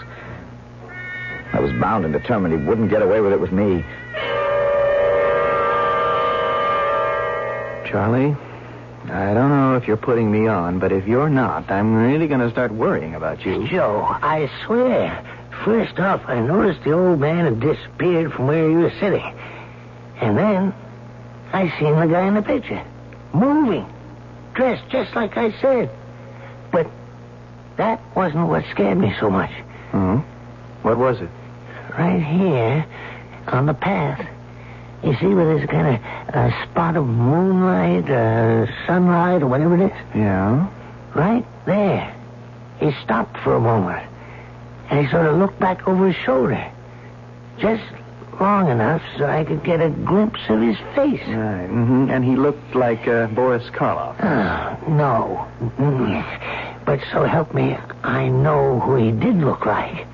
I 1.52 1.60
was 1.60 1.72
bound 1.72 2.04
and 2.04 2.12
determined 2.12 2.58
he 2.58 2.66
wouldn't 2.66 2.90
get 2.90 3.02
away 3.02 3.20
with 3.20 3.32
it 3.32 3.40
with 3.40 3.52
me. 3.52 3.84
Charlie, 7.86 8.34
I 9.10 9.34
don't 9.34 9.50
know 9.50 9.76
if 9.76 9.86
you're 9.86 9.98
putting 9.98 10.32
me 10.32 10.46
on, 10.46 10.78
but 10.78 10.92
if 10.92 11.06
you're 11.06 11.28
not, 11.28 11.70
I'm 11.70 11.94
really 11.94 12.26
going 12.26 12.40
to 12.40 12.50
start 12.50 12.72
worrying 12.72 13.14
about 13.14 13.44
you. 13.44 13.68
Joe, 13.68 14.00
I 14.00 14.50
swear. 14.64 15.22
First 15.64 15.98
off, 15.98 16.22
I 16.26 16.40
noticed 16.40 16.84
the 16.84 16.92
old 16.92 17.20
man 17.20 17.44
had 17.44 17.60
disappeared 17.60 18.32
from 18.32 18.46
where 18.46 18.70
you 18.70 18.78
were 18.78 18.92
sitting. 18.98 19.34
And 20.20 20.38
then 20.38 20.74
I 21.52 21.68
seen 21.78 21.94
the 22.00 22.06
guy 22.06 22.26
in 22.26 22.34
the 22.34 22.42
picture. 22.42 22.82
Moving. 23.34 23.86
Dressed 24.54 24.88
just 24.88 25.14
like 25.14 25.36
I 25.36 25.52
said. 25.60 25.90
But 26.70 26.86
that 27.76 28.00
wasn't 28.16 28.48
what 28.48 28.64
scared 28.70 28.96
me 28.96 29.14
so 29.20 29.28
much. 29.28 29.50
Hmm? 29.90 30.18
What 30.82 30.96
was 30.96 31.20
it? 31.20 31.28
Right 31.98 32.22
here 32.22 32.86
on 33.48 33.66
the 33.66 33.74
path. 33.74 34.26
You 35.04 35.14
see 35.20 35.26
where 35.26 35.44
there's 35.56 35.68
kind 35.68 35.96
of 35.96 36.34
a 36.34 36.52
spot 36.70 36.96
of 36.96 37.06
moonlight, 37.06 38.08
uh, 38.08 38.66
sunlight, 38.86 39.42
or 39.42 39.48
whatever 39.48 39.74
it 39.74 39.86
is? 39.86 39.92
Yeah? 40.14 40.70
Right 41.14 41.44
there. 41.66 42.14
He 42.78 42.92
stopped 43.02 43.36
for 43.38 43.54
a 43.56 43.60
moment. 43.60 44.08
And 44.90 45.04
he 45.04 45.10
sort 45.10 45.26
of 45.26 45.36
looked 45.38 45.58
back 45.58 45.86
over 45.88 46.06
his 46.08 46.16
shoulder. 46.24 46.70
Just 47.58 47.82
long 48.40 48.70
enough 48.70 49.02
so 49.18 49.26
I 49.26 49.44
could 49.44 49.62
get 49.64 49.80
a 49.80 49.90
glimpse 49.90 50.40
of 50.48 50.60
his 50.60 50.76
face. 50.94 51.20
Right. 51.28 51.66
hmm 51.68 52.08
And 52.10 52.24
he 52.24 52.36
looked 52.36 52.74
like 52.74 53.06
uh, 53.06 53.26
Boris 53.28 53.68
Karloff. 53.70 54.16
Oh, 54.22 54.88
no. 54.90 55.48
Mm. 55.78 56.84
But 56.86 57.00
so 57.12 57.24
help 57.24 57.52
me, 57.54 57.76
I 58.02 58.28
know 58.28 58.80
who 58.80 58.96
he 58.96 59.10
did 59.10 59.36
look 59.36 59.66
like. 59.66 60.06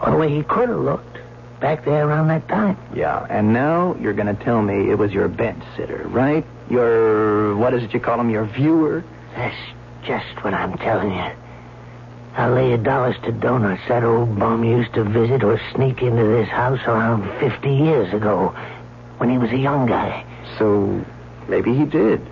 Or 0.00 0.10
the 0.10 0.16
way 0.16 0.34
he 0.34 0.42
could 0.42 0.68
have 0.68 0.78
looked 0.78 1.18
back 1.60 1.84
there 1.84 2.08
around 2.08 2.28
that 2.28 2.48
time. 2.48 2.78
Yeah. 2.94 3.26
And 3.28 3.52
now 3.52 3.94
you're 4.00 4.14
going 4.14 4.34
to 4.34 4.44
tell 4.44 4.62
me 4.62 4.90
it 4.90 4.96
was 4.96 5.12
your 5.12 5.28
bench 5.28 5.62
sitter, 5.76 6.08
right? 6.08 6.44
Your, 6.70 7.56
what 7.56 7.74
is 7.74 7.82
it 7.82 7.92
you 7.92 8.00
call 8.00 8.18
him, 8.18 8.30
your 8.30 8.46
viewer? 8.46 9.04
That's 9.36 9.56
just 10.04 10.42
what 10.42 10.54
I'm 10.54 10.78
telling 10.78 11.12
you. 11.12 11.30
I'll 12.34 12.54
lay 12.54 12.72
a 12.72 12.78
dollars 12.78 13.16
to 13.24 13.32
donuts 13.32 13.82
that 13.88 14.04
old 14.04 14.38
bum 14.38 14.64
used 14.64 14.94
to 14.94 15.04
visit 15.04 15.42
or 15.42 15.60
sneak 15.74 16.00
into 16.00 16.22
this 16.24 16.48
house 16.48 16.80
around 16.86 17.24
50 17.40 17.68
years 17.68 18.14
ago 18.14 18.54
when 19.18 19.28
he 19.28 19.36
was 19.36 19.50
a 19.50 19.58
young 19.58 19.86
guy. 19.86 20.24
So 20.58 21.04
maybe 21.48 21.74
he 21.74 21.84
did. 21.84 22.26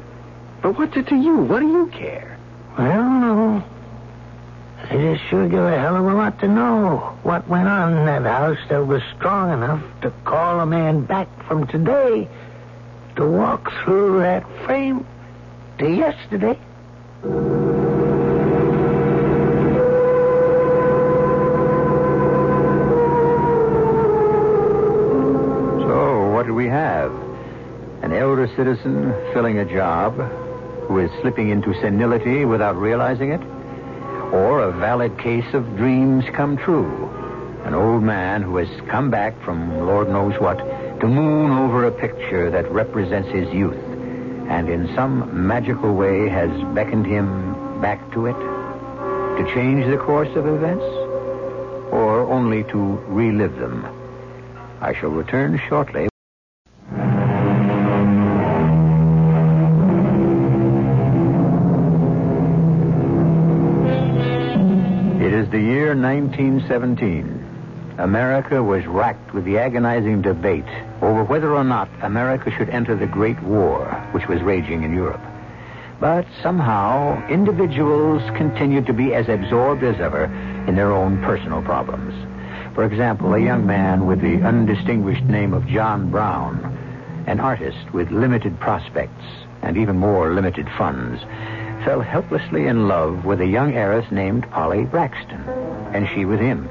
But 0.62 0.78
what's 0.78 0.96
it 0.96 1.08
to 1.08 1.16
you? 1.16 1.37
What 1.37 1.60
do 1.60 1.66
you 1.68 1.88
care? 1.88 2.38
I 2.78 2.92
don't 2.94 3.60
know. 4.88 4.99
I 5.00 5.14
just 5.14 5.28
sure 5.28 5.49
give 5.49 5.61
a 5.61 5.78
hell 5.78 5.97
of 5.97 6.04
a 6.04 6.14
lot 6.14 6.38
to 6.40 6.49
know 6.49 7.18
what 7.23 7.49
went 7.49 7.68
on 7.68 7.97
in 7.97 8.07
that 8.07 8.23
house 8.23 8.59
that 8.68 8.87
was 8.87 9.02
strong 9.16 9.52
enough 9.52 9.83
to 10.02 10.11
call 10.25 10.61
a 10.61 10.66
man 10.66 11.04
back 11.04 11.28
from 11.47 11.66
today 11.66 12.28
to 13.16 13.28
walk 13.28 13.73
through 13.85 14.21
that 14.21 14.47
frame 14.64 15.07
to 15.78 15.90
yesterday. 15.90 16.59
So, 25.83 26.30
what 26.33 26.47
do 26.47 26.54
we 26.54 26.66
have? 26.66 27.12
An 28.02 28.12
elder 28.12 28.49
citizen 28.57 29.12
filling 29.33 29.59
a 29.59 29.64
job 29.64 30.14
who 30.87 30.99
is 31.00 31.11
slipping 31.21 31.50
into 31.50 31.75
senility 31.80 32.45
without 32.45 32.76
realizing 32.76 33.33
it? 33.33 33.57
Or 34.32 34.61
a 34.61 34.73
valid 34.73 35.18
case 35.18 35.54
of 35.54 35.76
dreams 35.76 36.25
come 36.35 36.58
true? 36.58 37.08
An 37.64 37.75
old 37.75 38.02
man 38.02 38.42
who 38.42 38.56
has 38.56 38.68
come 38.88 39.11
back 39.11 39.40
from 39.42 39.87
Lord 39.87 40.08
knows 40.08 40.38
what 40.38 40.58
to 41.00 41.06
moon 41.06 41.50
over 41.50 41.87
a 41.87 41.90
picture 41.90 42.50
that 42.50 42.70
represents 42.70 43.30
his 43.30 43.49
youth 43.52 43.82
and 44.49 44.68
in 44.68 44.94
some 44.94 45.47
magical 45.47 45.94
way 45.94 46.28
has 46.28 46.50
beckoned 46.75 47.06
him 47.06 47.80
back 47.80 48.12
to 48.12 48.26
it? 48.26 48.37
To 49.38 49.50
change 49.54 49.87
the 49.87 49.97
course 49.97 50.35
of 50.37 50.47
events? 50.47 50.85
Or 51.90 52.20
only 52.30 52.64
to 52.64 52.78
relive 53.08 53.56
them? 53.56 53.87
I 54.80 54.92
shall 54.92 55.11
return 55.11 55.61
shortly. 55.68 56.08
1917. 66.08 67.96
America 67.98 68.62
was 68.62 68.86
racked 68.86 69.34
with 69.34 69.44
the 69.44 69.58
agonizing 69.58 70.22
debate 70.22 70.64
over 71.02 71.22
whether 71.22 71.54
or 71.54 71.64
not 71.64 71.86
America 72.00 72.50
should 72.50 72.70
enter 72.70 72.96
the 72.96 73.06
Great 73.06 73.38
War, 73.42 73.84
which 74.12 74.26
was 74.26 74.40
raging 74.40 74.84
in 74.84 74.94
Europe. 74.94 75.20
But 76.00 76.24
somehow, 76.42 77.22
individuals 77.28 78.22
continued 78.38 78.86
to 78.86 78.94
be 78.94 79.12
as 79.12 79.28
absorbed 79.28 79.82
as 79.84 80.00
ever 80.00 80.24
in 80.66 80.76
their 80.76 80.92
own 80.92 81.22
personal 81.22 81.60
problems. 81.60 82.14
For 82.74 82.86
example, 82.86 83.34
a 83.34 83.38
young 83.38 83.66
man 83.66 84.06
with 84.06 84.22
the 84.22 84.40
undistinguished 84.40 85.24
name 85.24 85.52
of 85.52 85.66
John 85.66 86.10
Brown, 86.10 87.24
an 87.26 87.38
artist 87.38 87.92
with 87.92 88.10
limited 88.10 88.58
prospects 88.60 89.26
and 89.60 89.76
even 89.76 89.98
more 89.98 90.32
limited 90.32 90.70
funds, 90.78 91.20
fell 91.84 92.00
helplessly 92.00 92.66
in 92.66 92.88
love 92.88 93.24
with 93.24 93.40
a 93.40 93.46
young 93.46 93.74
heiress 93.74 94.10
named 94.10 94.50
Polly 94.50 94.84
Braxton, 94.84 95.57
and 95.95 96.09
she 96.14 96.25
with 96.25 96.40
him. 96.40 96.68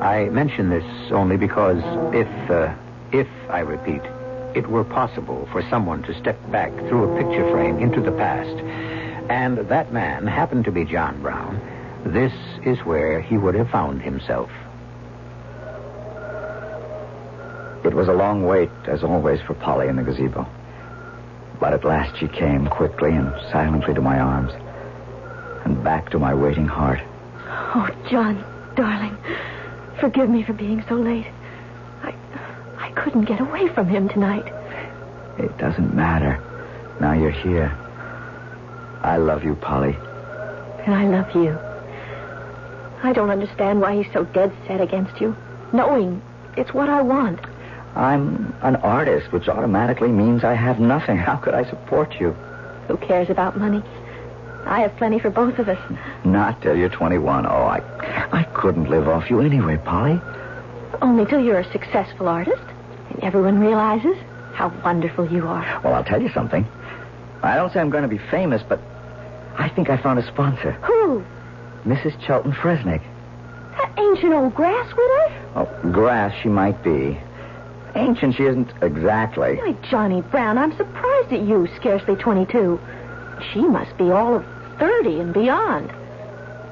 I 0.00 0.28
mention 0.30 0.68
this 0.68 0.84
only 1.12 1.36
because 1.36 1.78
if, 2.14 2.50
uh, 2.50 2.74
if, 3.12 3.28
I 3.48 3.60
repeat, 3.60 4.02
it 4.56 4.68
were 4.68 4.84
possible 4.84 5.48
for 5.52 5.62
someone 5.70 6.02
to 6.04 6.18
step 6.18 6.38
back 6.50 6.74
through 6.88 7.12
a 7.12 7.16
picture 7.22 7.48
frame 7.50 7.78
into 7.78 8.00
the 8.00 8.12
past, 8.12 8.56
and 9.30 9.58
that 9.68 9.92
man 9.92 10.26
happened 10.26 10.64
to 10.64 10.72
be 10.72 10.84
John 10.84 11.22
Brown, 11.22 11.60
this 12.04 12.32
is 12.64 12.78
where 12.80 13.20
he 13.20 13.38
would 13.38 13.54
have 13.54 13.70
found 13.70 14.02
himself. 14.02 14.50
It 17.84 17.94
was 17.94 18.08
a 18.08 18.12
long 18.12 18.44
wait, 18.44 18.70
as 18.86 19.02
always, 19.02 19.40
for 19.40 19.54
Polly 19.54 19.88
in 19.88 19.96
the 19.96 20.02
gazebo. 20.02 20.46
But 21.60 21.72
at 21.72 21.84
last 21.84 22.18
she 22.18 22.28
came 22.28 22.66
quickly 22.66 23.10
and 23.12 23.32
silently 23.52 23.94
to 23.94 24.00
my 24.00 24.18
arms, 24.18 24.52
and 25.64 25.82
back 25.84 26.10
to 26.10 26.18
my 26.18 26.34
waiting 26.34 26.66
heart. 26.66 27.00
Oh, 27.74 27.88
John, 28.10 28.44
darling, 28.76 29.16
forgive 29.98 30.28
me 30.28 30.42
for 30.42 30.52
being 30.52 30.84
so 30.88 30.94
late. 30.94 31.26
I, 32.02 32.14
I 32.76 32.90
couldn't 32.90 33.24
get 33.24 33.40
away 33.40 33.68
from 33.68 33.88
him 33.88 34.08
tonight. 34.10 34.44
It 35.38 35.56
doesn't 35.56 35.94
matter. 35.94 36.38
Now 37.00 37.14
you're 37.14 37.30
here. 37.30 37.70
I 39.02 39.16
love 39.16 39.42
you, 39.42 39.54
Polly. 39.54 39.96
And 40.84 40.94
I 40.94 41.06
love 41.06 41.34
you. 41.34 41.58
I 43.02 43.12
don't 43.14 43.30
understand 43.30 43.80
why 43.80 44.02
he's 44.02 44.12
so 44.12 44.24
dead 44.24 44.52
set 44.66 44.80
against 44.80 45.20
you, 45.20 45.34
knowing 45.72 46.20
it's 46.56 46.74
what 46.74 46.90
I 46.90 47.00
want. 47.00 47.40
I'm 47.96 48.54
an 48.62 48.76
artist, 48.76 49.32
which 49.32 49.48
automatically 49.48 50.08
means 50.08 50.44
I 50.44 50.54
have 50.54 50.78
nothing. 50.78 51.16
How 51.16 51.36
could 51.36 51.54
I 51.54 51.68
support 51.68 52.20
you? 52.20 52.32
Who 52.88 52.96
cares 52.98 53.30
about 53.30 53.58
money? 53.58 53.82
I 54.64 54.80
have 54.80 54.96
plenty 54.96 55.18
for 55.18 55.30
both 55.30 55.58
of 55.58 55.68
us. 55.68 55.78
Not 56.24 56.62
till 56.62 56.76
you're 56.76 56.88
21. 56.88 57.46
Oh, 57.46 57.50
I, 57.50 57.80
I 58.32 58.44
couldn't 58.54 58.88
live 58.88 59.08
off 59.08 59.28
you 59.30 59.40
anyway, 59.40 59.76
Polly. 59.78 60.20
Only 61.00 61.26
till 61.26 61.42
you're 61.42 61.58
a 61.58 61.72
successful 61.72 62.28
artist 62.28 62.62
and 63.10 63.22
everyone 63.24 63.58
realizes 63.58 64.16
how 64.54 64.68
wonderful 64.84 65.30
you 65.30 65.46
are. 65.48 65.80
Well, 65.82 65.94
I'll 65.94 66.04
tell 66.04 66.22
you 66.22 66.30
something. 66.30 66.66
I 67.42 67.56
don't 67.56 67.72
say 67.72 67.80
I'm 67.80 67.90
going 67.90 68.02
to 68.02 68.08
be 68.08 68.20
famous, 68.30 68.62
but 68.68 68.80
I 69.58 69.68
think 69.68 69.90
I 69.90 69.96
found 69.96 70.18
a 70.18 70.26
sponsor. 70.26 70.72
Who? 70.72 71.24
Mrs. 71.84 72.18
Chelton 72.24 72.52
Fresnick. 72.52 73.02
That 73.76 73.92
ancient 73.98 74.32
old 74.32 74.54
grass 74.54 74.86
widow? 74.88 75.42
Oh, 75.56 75.90
grass 75.90 76.34
she 76.42 76.48
might 76.48 76.82
be. 76.84 77.18
Ancient 77.94 78.36
she 78.36 78.44
isn't 78.44 78.72
exactly. 78.80 79.56
Why, 79.56 79.72
Johnny 79.90 80.22
Brown, 80.22 80.56
I'm 80.56 80.74
surprised 80.76 81.32
at 81.32 81.42
you, 81.42 81.68
scarcely 81.76 82.14
22. 82.14 82.78
She 83.52 83.60
must 83.60 83.96
be 83.96 84.10
all 84.10 84.36
of 84.36 84.44
30 84.78 85.20
and 85.20 85.34
beyond. 85.34 85.90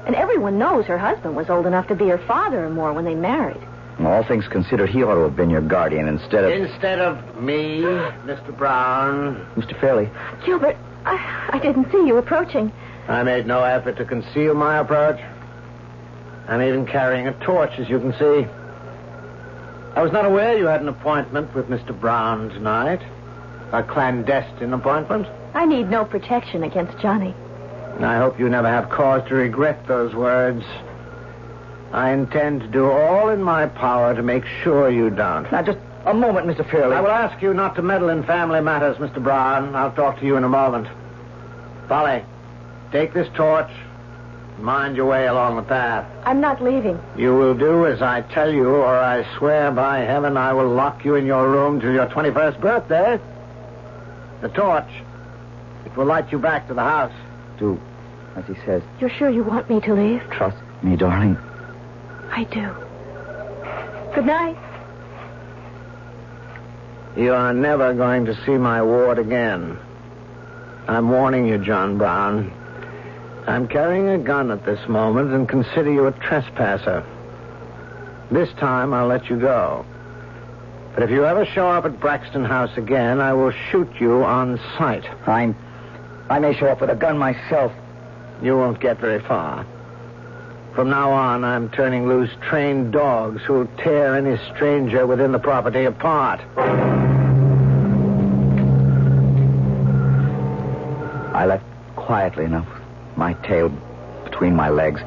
And 0.05 0.15
everyone 0.15 0.57
knows 0.57 0.85
her 0.85 0.97
husband 0.97 1.35
was 1.35 1.49
old 1.49 1.65
enough 1.65 1.87
to 1.87 1.95
be 1.95 2.07
her 2.07 2.17
father 2.17 2.65
or 2.65 2.69
more 2.69 2.93
when 2.93 3.05
they 3.05 3.15
married. 3.15 3.61
All 3.99 4.23
things 4.23 4.47
considered, 4.47 4.89
he 4.89 5.03
ought 5.03 5.13
to 5.15 5.21
have 5.21 5.35
been 5.35 5.49
your 5.51 5.61
guardian 5.61 6.07
instead 6.07 6.43
of. 6.43 6.51
Instead 6.51 6.99
of 6.99 7.39
me, 7.39 7.81
Mr. 7.81 8.55
Brown, 8.57 9.45
Mr. 9.55 9.79
Fairley. 9.79 10.09
Gilbert, 10.43 10.75
I, 11.05 11.49
I 11.53 11.59
didn't 11.59 11.91
see 11.91 12.07
you 12.07 12.17
approaching. 12.17 12.71
I 13.07 13.21
made 13.23 13.45
no 13.45 13.63
effort 13.63 13.97
to 13.97 14.05
conceal 14.05 14.55
my 14.55 14.79
approach. 14.79 15.19
I'm 16.47 16.61
even 16.61 16.87
carrying 16.87 17.27
a 17.27 17.33
torch, 17.45 17.71
as 17.77 17.89
you 17.89 17.99
can 17.99 18.13
see. 18.13 18.47
I 19.95 20.01
was 20.01 20.11
not 20.11 20.25
aware 20.25 20.57
you 20.57 20.65
had 20.65 20.81
an 20.81 20.87
appointment 20.87 21.53
with 21.53 21.67
Mr. 21.67 21.97
Brown 21.99 22.49
tonight. 22.49 23.01
A 23.71 23.83
clandestine 23.83 24.73
appointment. 24.73 25.27
I 25.53 25.65
need 25.65 25.89
no 25.89 26.05
protection 26.05 26.63
against 26.63 26.97
Johnny. 26.99 27.33
And 27.95 28.05
I 28.05 28.17
hope 28.17 28.39
you 28.39 28.49
never 28.49 28.67
have 28.67 28.89
cause 28.89 29.27
to 29.27 29.35
regret 29.35 29.85
those 29.87 30.13
words. 30.15 30.63
I 31.91 32.11
intend 32.11 32.61
to 32.61 32.67
do 32.67 32.89
all 32.89 33.29
in 33.29 33.43
my 33.43 33.67
power 33.67 34.15
to 34.15 34.23
make 34.23 34.45
sure 34.63 34.89
you 34.89 35.09
don't. 35.09 35.51
Now, 35.51 35.61
just 35.61 35.77
a 36.05 36.13
moment, 36.13 36.47
Mr. 36.47 36.69
Fairley. 36.69 36.95
I 36.95 37.01
will 37.01 37.11
ask 37.11 37.41
you 37.41 37.53
not 37.53 37.75
to 37.75 37.81
meddle 37.81 38.09
in 38.09 38.23
family 38.23 38.61
matters, 38.61 38.97
Mr. 38.97 39.21
Brown. 39.21 39.75
I'll 39.75 39.91
talk 39.91 40.19
to 40.19 40.25
you 40.25 40.37
in 40.37 40.43
a 40.43 40.49
moment. 40.49 40.87
Polly, 41.89 42.23
take 42.93 43.13
this 43.13 43.27
torch. 43.35 43.69
and 44.55 44.63
Mind 44.63 44.95
your 44.95 45.05
way 45.05 45.27
along 45.27 45.57
the 45.57 45.63
path. 45.63 46.09
I'm 46.25 46.39
not 46.39 46.63
leaving. 46.63 46.97
You 47.17 47.35
will 47.35 47.53
do 47.53 47.85
as 47.85 48.01
I 48.01 48.21
tell 48.21 48.51
you, 48.53 48.69
or 48.69 48.97
I 48.97 49.25
swear 49.37 49.69
by 49.71 49.99
heaven 49.99 50.37
I 50.37 50.53
will 50.53 50.69
lock 50.69 51.03
you 51.03 51.15
in 51.15 51.25
your 51.25 51.51
room 51.51 51.81
till 51.81 51.91
your 51.91 52.07
21st 52.07 52.61
birthday. 52.61 53.19
The 54.41 54.49
torch. 54.49 54.89
It 55.91 55.97
will 55.97 56.05
light 56.05 56.31
you 56.31 56.39
back 56.39 56.67
to 56.67 56.73
the 56.73 56.83
house. 56.83 57.13
Do 57.59 57.79
as 58.35 58.45
he 58.45 58.55
says. 58.65 58.81
You're 58.99 59.09
sure 59.09 59.29
you 59.29 59.43
want 59.43 59.69
me 59.69 59.79
to 59.81 59.93
leave? 59.93 60.21
Trust 60.31 60.57
me, 60.81 60.95
darling. 60.95 61.37
I 62.31 62.43
do. 62.45 62.73
Good 64.15 64.25
night. 64.25 64.57
You 67.17 67.33
are 67.33 67.53
never 67.53 67.93
going 67.93 68.25
to 68.25 68.45
see 68.45 68.57
my 68.57 68.81
ward 68.81 69.19
again. 69.19 69.77
I'm 70.87 71.09
warning 71.09 71.45
you, 71.45 71.57
John 71.57 71.97
Brown. 71.97 72.53
I'm 73.47 73.67
carrying 73.67 74.07
a 74.07 74.17
gun 74.17 74.51
at 74.51 74.65
this 74.65 74.87
moment 74.87 75.33
and 75.33 75.47
consider 75.47 75.91
you 75.91 76.07
a 76.07 76.11
trespasser. 76.11 77.05
This 78.29 78.49
time 78.53 78.93
I'll 78.93 79.07
let 79.07 79.29
you 79.29 79.37
go. 79.37 79.85
But 80.93 81.03
if 81.03 81.09
you 81.09 81.25
ever 81.25 81.45
show 81.45 81.67
up 81.67 81.85
at 81.85 81.99
Braxton 81.99 82.45
House 82.45 82.77
again, 82.77 83.19
I 83.19 83.33
will 83.33 83.51
shoot 83.51 83.89
you 83.99 84.23
on 84.23 84.59
sight. 84.77 85.05
I'm. 85.27 85.55
I 86.31 86.39
may 86.39 86.55
show 86.55 86.67
up 86.67 86.79
with 86.79 86.89
a 86.89 86.95
gun 86.95 87.17
myself. 87.17 87.73
You 88.41 88.55
won't 88.55 88.79
get 88.79 89.01
very 89.01 89.19
far. 89.19 89.65
From 90.73 90.89
now 90.89 91.11
on, 91.11 91.43
I'm 91.43 91.67
turning 91.67 92.07
loose 92.07 92.29
trained 92.41 92.93
dogs 92.93 93.41
who'll 93.41 93.67
tear 93.83 94.15
any 94.15 94.37
stranger 94.55 95.05
within 95.05 95.33
the 95.33 95.39
property 95.39 95.83
apart. 95.83 96.39
I 101.35 101.45
left 101.45 101.65
quietly 101.97 102.45
enough, 102.45 102.67
my 103.17 103.33
tail 103.33 103.67
between 104.23 104.55
my 104.55 104.69
legs, 104.69 105.01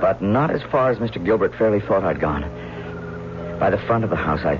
but 0.00 0.22
not 0.22 0.52
as 0.52 0.62
far 0.70 0.88
as 0.88 0.98
Mr. 0.98 1.22
Gilbert 1.24 1.56
Fairley 1.58 1.80
thought 1.80 2.04
I'd 2.04 2.20
gone. 2.20 2.42
By 3.58 3.70
the 3.70 3.78
front 3.88 4.04
of 4.04 4.10
the 4.10 4.14
house, 4.14 4.44
I 4.44 4.54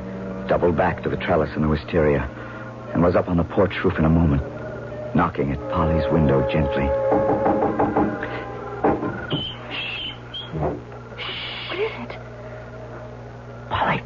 doubled 0.48 0.76
back 0.76 1.04
to 1.04 1.08
the 1.08 1.16
trellis 1.16 1.54
in 1.54 1.62
the 1.62 1.68
wisteria 1.68 2.28
and 2.92 3.00
was 3.00 3.14
up 3.14 3.28
on 3.28 3.36
the 3.36 3.44
porch 3.44 3.74
roof 3.84 3.96
in 3.96 4.04
a 4.04 4.10
moment, 4.10 4.42
knocking 5.14 5.52
at 5.52 5.58
Polly's 5.70 6.06
window 6.12 6.40
gently. 6.50 6.86
Shh. 9.70 10.10
What 11.68 11.78
is 11.78 11.92
it? 12.02 12.18
Polly, 13.70 14.02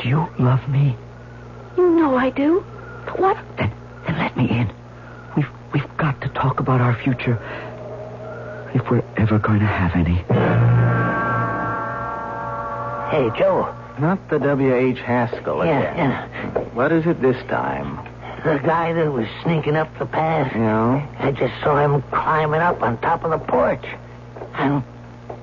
do 0.00 0.08
you 0.08 0.26
love 0.38 0.66
me? 0.68 0.96
You 1.76 1.90
know 1.90 2.16
I 2.16 2.30
do. 2.30 2.64
But 3.06 3.18
what? 3.20 3.36
Then, 3.58 3.72
then 4.06 4.18
let 4.18 4.36
me 4.36 4.48
in. 4.48 4.72
We've 5.36 5.48
we've 5.74 5.96
got 5.96 6.20
to 6.22 6.28
talk 6.30 6.60
about 6.60 6.80
our 6.80 6.94
future. 7.02 7.38
If 8.74 8.90
we're 8.90 9.04
ever 9.16 9.38
going 9.38 9.60
to 9.60 9.66
have 9.66 9.94
any. 9.96 10.16
Hey, 13.10 13.30
Joe. 13.38 13.72
Not 13.98 14.28
the 14.28 14.38
W.H. 14.38 14.98
Haskell 14.98 15.64
Yeah, 15.64 15.78
again. 15.80 15.96
yeah. 15.96 16.60
What 16.74 16.92
is 16.92 17.06
it 17.06 17.22
this 17.22 17.40
time? 17.48 17.96
The 18.46 18.58
guy 18.58 18.92
that 18.92 19.12
was 19.12 19.26
sneaking 19.42 19.74
up 19.74 19.98
the 19.98 20.06
path. 20.06 20.52
You 20.54 20.60
know? 20.60 21.08
I 21.18 21.32
just 21.32 21.52
saw 21.64 21.82
him 21.82 22.00
climbing 22.12 22.60
up 22.60 22.80
on 22.80 22.96
top 22.98 23.24
of 23.24 23.32
the 23.32 23.38
porch. 23.38 23.84
And 24.54 24.84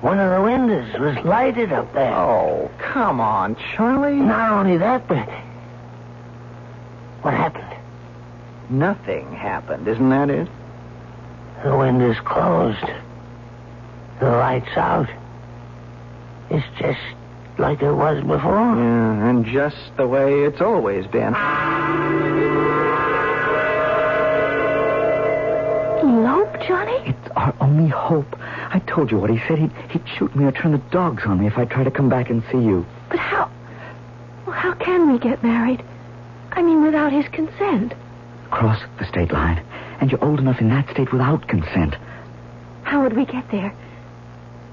one 0.00 0.18
of 0.18 0.30
the 0.30 0.40
windows 0.40 0.98
was 0.98 1.22
lighted 1.22 1.70
up 1.70 1.92
there. 1.92 2.14
Oh, 2.14 2.70
come 2.78 3.20
on, 3.20 3.56
Charlie. 3.56 4.14
Not 4.14 4.52
only 4.52 4.78
that, 4.78 5.06
but. 5.06 5.28
What 7.20 7.34
happened? 7.34 7.76
Nothing 8.70 9.30
happened, 9.32 9.86
isn't 9.86 10.08
that 10.08 10.30
it? 10.30 10.48
The 11.62 11.76
window's 11.76 12.20
closed. 12.20 12.86
The 14.18 14.30
light's 14.30 14.78
out. 14.78 15.10
It's 16.48 16.66
just 16.78 17.00
like 17.58 17.82
it 17.82 17.92
was 17.92 18.22
before. 18.22 18.76
Yeah, 18.76 19.28
and 19.28 19.44
just 19.44 19.76
the 19.98 20.08
way 20.08 20.44
it's 20.44 20.62
always 20.62 21.06
been. 21.06 21.34
Elope, 26.54 26.68
Johnny? 26.68 27.08
It's 27.08 27.28
our 27.36 27.54
only 27.60 27.88
hope. 27.88 28.36
I 28.38 28.80
told 28.86 29.10
you 29.10 29.18
what 29.18 29.30
he 29.30 29.38
said. 29.48 29.58
He'd, 29.58 29.72
he'd 29.90 30.08
shoot 30.16 30.34
me 30.36 30.44
or 30.44 30.52
turn 30.52 30.72
the 30.72 30.78
dogs 30.90 31.24
on 31.26 31.40
me 31.40 31.46
if 31.46 31.58
I 31.58 31.64
tried 31.64 31.84
to 31.84 31.90
come 31.90 32.08
back 32.08 32.30
and 32.30 32.42
see 32.50 32.58
you. 32.58 32.86
But 33.08 33.18
how? 33.18 33.50
Well, 34.46 34.56
how 34.56 34.74
can 34.74 35.12
we 35.12 35.18
get 35.18 35.42
married? 35.42 35.82
I 36.52 36.62
mean, 36.62 36.82
without 36.82 37.12
his 37.12 37.26
consent. 37.28 37.94
Cross 38.50 38.82
the 38.98 39.06
state 39.06 39.32
line. 39.32 39.64
And 40.00 40.10
you're 40.10 40.24
old 40.24 40.38
enough 40.38 40.60
in 40.60 40.68
that 40.68 40.88
state 40.90 41.12
without 41.12 41.48
consent. 41.48 41.96
How 42.82 43.02
would 43.02 43.16
we 43.16 43.24
get 43.24 43.50
there? 43.50 43.74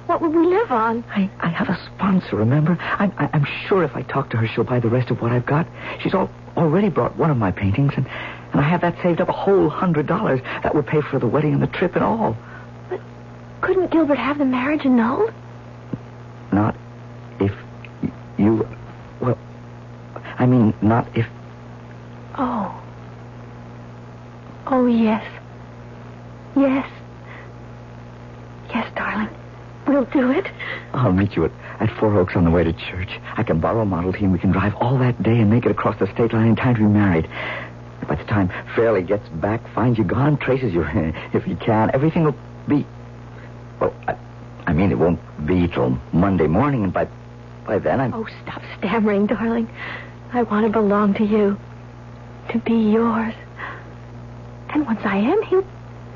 What 0.08 0.22
would 0.22 0.36
we 0.36 0.46
live 0.46 0.72
on? 0.72 1.04
I, 1.10 1.30
I 1.40 1.48
have 1.48 1.70
a 1.70 1.80
sponsor, 1.86 2.36
remember? 2.36 2.78
I, 2.82 3.12
I, 3.18 3.30
I'm 3.34 3.46
sure 3.68 3.84
if 3.84 3.96
I 3.96 4.02
talk 4.02 4.30
to 4.32 4.38
her, 4.38 4.48
she'll 4.48 4.64
buy 4.64 4.80
the 4.80 4.90
rest 4.90 5.10
of 5.10 5.22
what 5.22 5.32
I've 5.32 5.46
got. 5.46 5.68
She's 6.02 6.14
all, 6.14 6.30
already 6.58 6.90
brought 6.90 7.16
one 7.16 7.32
of 7.32 7.38
my 7.38 7.52
paintings, 7.52 7.94
and, 7.96 8.06
and 8.52 8.60
I 8.60 8.64
have 8.64 8.82
that 8.82 8.96
saved 9.02 9.22
up 9.22 9.30
a 9.30 9.34
whole 9.34 9.70
hundred 9.70 10.08
dollars. 10.08 10.42
That 10.64 10.76
would 10.76 10.86
pay 10.88 11.02
for 11.02 11.20
the 11.20 11.28
wedding 11.28 11.54
and 11.54 11.62
the 11.62 11.68
trip 11.68 11.96
and 11.96 12.04
all. 12.04 12.36
But 12.90 13.00
couldn't 13.62 13.92
Gilbert 13.92 14.18
have 14.18 14.38
the 14.38 14.46
marriage 14.46 14.86
annulled? 14.86 15.34
Not 16.52 16.76
if 17.40 17.54
you. 18.38 18.68
Well, 19.22 19.38
I 20.38 20.46
mean, 20.46 20.74
not 20.82 21.08
if. 21.18 21.26
Oh. 22.36 22.78
Oh, 24.68 24.86
yes. 24.86 25.24
Yes. 26.56 26.90
Yes, 28.70 28.92
darling. 28.96 29.30
We'll 29.88 30.06
do 30.06 30.32
it. 30.32 30.46
I'll 30.94 31.12
meet 31.12 31.36
you 31.36 31.46
at, 31.46 31.52
at 31.80 31.90
Four 32.00 32.18
Oaks 32.18 32.36
on 32.36 32.46
the 32.46 32.52
way 32.52 32.64
to 32.64 32.72
church. 32.72 33.10
I 33.36 33.44
can 33.44 33.60
borrow 33.60 33.82
a 33.82 33.86
Model 33.86 34.14
T 34.14 34.20
and 34.20 34.32
we 34.32 34.40
can 34.40 34.52
drive 34.52 34.74
all 34.76 34.98
that 35.00 35.22
day 35.24 35.40
and 35.40 35.50
make 35.50 35.66
it 35.66 35.72
across 35.72 35.98
the 36.00 36.08
state 36.14 36.34
line 36.34 36.48
in 36.48 36.56
time 36.56 36.76
to 36.76 36.82
be 36.82 36.88
married. 36.88 37.28
By 38.12 38.18
the 38.18 38.26
time 38.26 38.52
Fairley 38.76 39.04
gets 39.04 39.30
back, 39.30 39.62
finds 39.74 39.98
you 39.98 40.04
gone, 40.04 40.36
traces 40.36 40.74
you 40.74 40.84
if 41.34 41.46
he 41.46 41.56
can, 41.56 41.92
everything 41.94 42.26
will 42.26 42.36
be. 42.68 42.86
Well, 43.80 43.96
I, 44.06 44.18
I 44.68 44.74
mean, 44.74 44.92
it 44.92 45.00
won't 45.00 45.22
be 45.48 45.70
till 45.70 45.98
Monday 46.12 46.48
morning, 46.48 46.84
and 46.84 46.92
by 46.92 47.08
by 47.66 47.80
then 47.80 48.02
I'm. 48.02 48.14
Oh, 48.14 48.28
stop 48.44 48.62
stammering, 48.78 49.28
darling. 49.28 49.70
I 50.34 50.44
want 50.44 50.66
to 50.66 50.72
belong 50.74 51.14
to 51.14 51.24
you. 51.24 51.58
To 52.50 52.60
be 52.60 52.74
yours. 52.74 53.34
And 54.72 54.86
once 54.86 55.00
I 55.06 55.16
am, 55.16 55.42
he'll 55.44 55.66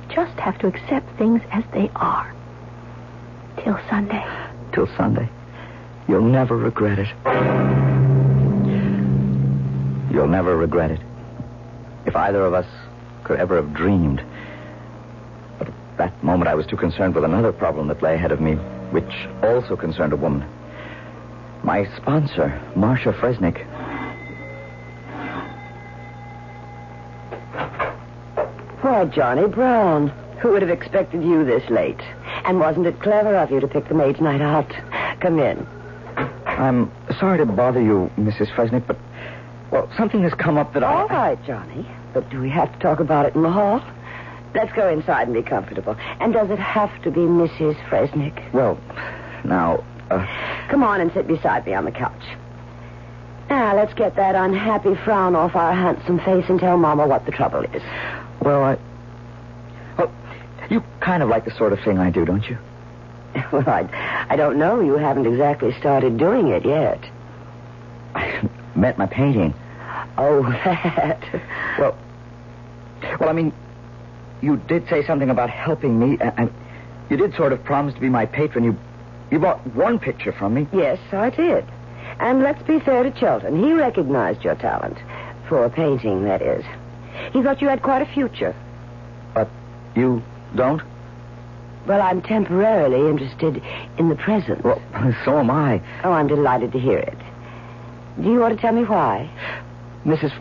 just 0.10 0.38
have 0.38 0.60
to 0.60 0.68
accept 0.68 1.18
things 1.18 1.42
as 1.54 1.64
they 1.72 1.90
are. 1.96 2.36
Till 3.64 3.80
Sunday. 3.90 4.26
till 4.74 4.88
Sunday. 4.98 5.30
You'll 6.10 6.28
never 6.28 6.58
regret 6.58 7.00
it. 7.00 7.08
You'll 10.12 10.28
never 10.28 10.58
regret 10.58 10.92
it. 10.92 11.00
If 12.06 12.16
either 12.16 12.46
of 12.46 12.54
us 12.54 12.68
could 13.24 13.40
ever 13.40 13.56
have 13.56 13.74
dreamed. 13.74 14.24
But 15.58 15.70
at 15.70 15.98
that 15.98 16.24
moment, 16.24 16.48
I 16.48 16.56
was 16.56 16.68
too 16.68 16.78
concerned 16.78 17.16
with 17.16 17.24
another 17.24 17.52
problem 17.52 17.88
that 17.88 18.02
lay 18.02 18.14
ahead 18.16 18.32
of 18.32 18.40
me, 18.40 18.54
which 18.92 19.28
also 19.42 19.76
concerned 19.76 20.14
a 20.14 20.18
woman. 20.18 20.48
My 21.64 21.86
sponsor, 21.98 22.62
Marcia 22.76 23.12
Fresnick. 23.14 23.66
Why, 28.82 29.06
Johnny 29.06 29.48
Brown. 29.48 30.10
Who 30.42 30.52
would 30.52 30.62
have 30.62 30.70
expected 30.70 31.24
you 31.24 31.44
this 31.44 31.68
late? 31.72 32.00
And 32.44 32.60
wasn't 32.60 32.86
it 32.86 33.02
clever 33.02 33.36
of 33.36 33.50
you 33.50 33.60
to 33.60 33.68
pick 33.68 33.88
the 33.88 33.96
maid's 33.96 34.22
night 34.22 34.42
out? 34.42 34.72
Come 35.22 35.40
in. 35.40 35.66
I'm 36.46 36.92
sorry 37.20 37.40
to 37.40 37.46
bother 37.48 37.82
you, 37.82 38.12
Mrs. 38.16 38.54
Fresnick, 38.54 38.86
but, 38.86 38.95
well, 39.72 39.90
something 39.98 40.22
has 40.24 40.34
come 40.34 40.58
up 40.58 40.74
that 40.74 40.84
I. 40.84 41.02
All 41.02 41.08
right, 41.08 41.44
Johnny. 41.46 41.86
But 42.14 42.30
do 42.30 42.40
we 42.40 42.50
have 42.50 42.72
to 42.72 42.80
talk 42.80 43.00
about 43.00 43.26
it 43.26 43.36
in 43.36 43.42
the 43.42 43.52
hall? 43.52 43.82
Let's 44.54 44.72
go 44.74 44.88
inside 44.88 45.24
and 45.28 45.34
be 45.34 45.42
comfortable. 45.42 45.98
And 46.20 46.32
does 46.34 46.50
it 46.50 46.60
have 46.60 47.02
to 47.04 47.12
be 47.12 47.22
Mrs. 47.22 47.76
Fresnick? 47.90 48.54
Well, 48.54 48.80
now, 49.44 49.84
uh, 50.10 50.26
Come 50.70 50.84
on 50.84 51.02
and 51.02 51.12
sit 51.14 51.28
beside 51.28 51.66
me 51.66 51.74
on 51.74 51.84
the 51.86 51.92
couch. 51.92 52.24
Now, 53.50 53.76
let's 53.76 53.94
get 53.94 54.16
that 54.16 54.34
unhappy 54.36 54.96
frown 55.04 55.36
off 55.36 55.56
our 55.56 55.74
handsome 55.74 56.20
face 56.20 56.46
and 56.50 56.60
tell 56.60 56.78
Mama 56.78 57.06
what 57.08 57.26
the 57.26 57.32
trouble 57.32 57.62
is. 57.64 57.84
well, 58.42 58.64
I. 58.64 58.78
Well, 59.98 60.12
you 60.70 60.84
kind 61.02 61.22
of 61.22 61.30
like 61.30 61.46
the 61.46 61.52
sort 61.52 61.74
of 61.74 61.80
thing 61.82 62.00
I 62.00 62.10
do, 62.10 62.26
don't 62.26 62.48
you? 62.50 62.58
Well, 63.52 63.68
I, 63.70 64.26
I 64.30 64.38
don't 64.38 64.58
know. 64.58 64.80
You 64.80 64.94
haven't 64.96 65.26
exactly 65.26 65.74
started 65.80 66.18
doing 66.18 66.48
it 66.48 66.66
yet. 66.66 67.04
I 68.76 68.80
meant 68.80 68.98
my 68.98 69.06
painting. 69.06 69.54
Oh, 70.18 70.44
that. 70.66 71.24
Well, 71.80 71.98
well, 73.20 73.30
I 73.30 73.34
mean, 73.34 73.54
you 74.42 74.58
did 74.58 74.88
say 74.90 75.06
something 75.06 75.30
about 75.30 75.50
helping 75.50 75.98
me, 76.00 76.18
and, 76.20 76.34
and 76.38 76.54
you 77.10 77.18
did 77.18 77.36
sort 77.36 77.54
of 77.54 77.64
promise 77.64 77.94
to 77.96 78.00
be 78.00 78.10
my 78.10 78.26
patron. 78.26 78.64
You, 78.64 78.78
you 79.32 79.40
bought 79.40 79.66
one 79.76 80.00
picture 80.00 80.32
from 80.32 80.54
me. 80.54 80.68
Yes, 80.74 81.00
I 81.12 81.30
did. 81.30 81.66
And 82.20 82.42
let's 82.42 82.62
be 82.64 82.80
fair 82.80 83.04
to 83.04 83.12
Chilton. 83.12 83.62
He 83.64 83.74
recognized 83.74 84.44
your 84.44 84.56
talent. 84.56 84.98
For 85.48 85.70
painting, 85.70 86.24
that 86.24 86.42
is. 86.42 86.66
He 87.32 87.44
thought 87.44 87.62
you 87.62 87.68
had 87.68 87.82
quite 87.82 88.02
a 88.02 88.06
future. 88.06 88.56
But 89.34 89.50
you 89.96 90.24
don't? 90.56 90.82
Well, 91.86 92.02
I'm 92.02 92.22
temporarily 92.22 93.10
interested 93.10 93.62
in 93.98 94.10
the 94.10 94.16
present. 94.16 94.64
Well, 94.64 94.82
so 95.26 95.38
am 95.38 95.52
I. 95.52 95.82
Oh, 96.04 96.12
I'm 96.12 96.28
delighted 96.28 96.72
to 96.72 96.80
hear 96.80 96.98
it. 96.98 97.18
Do 98.22 98.32
you 98.32 98.40
want 98.40 98.56
to 98.56 98.62
tell 98.62 98.74
me 98.74 98.84
why? 98.84 99.30
Mrs. 100.06 100.32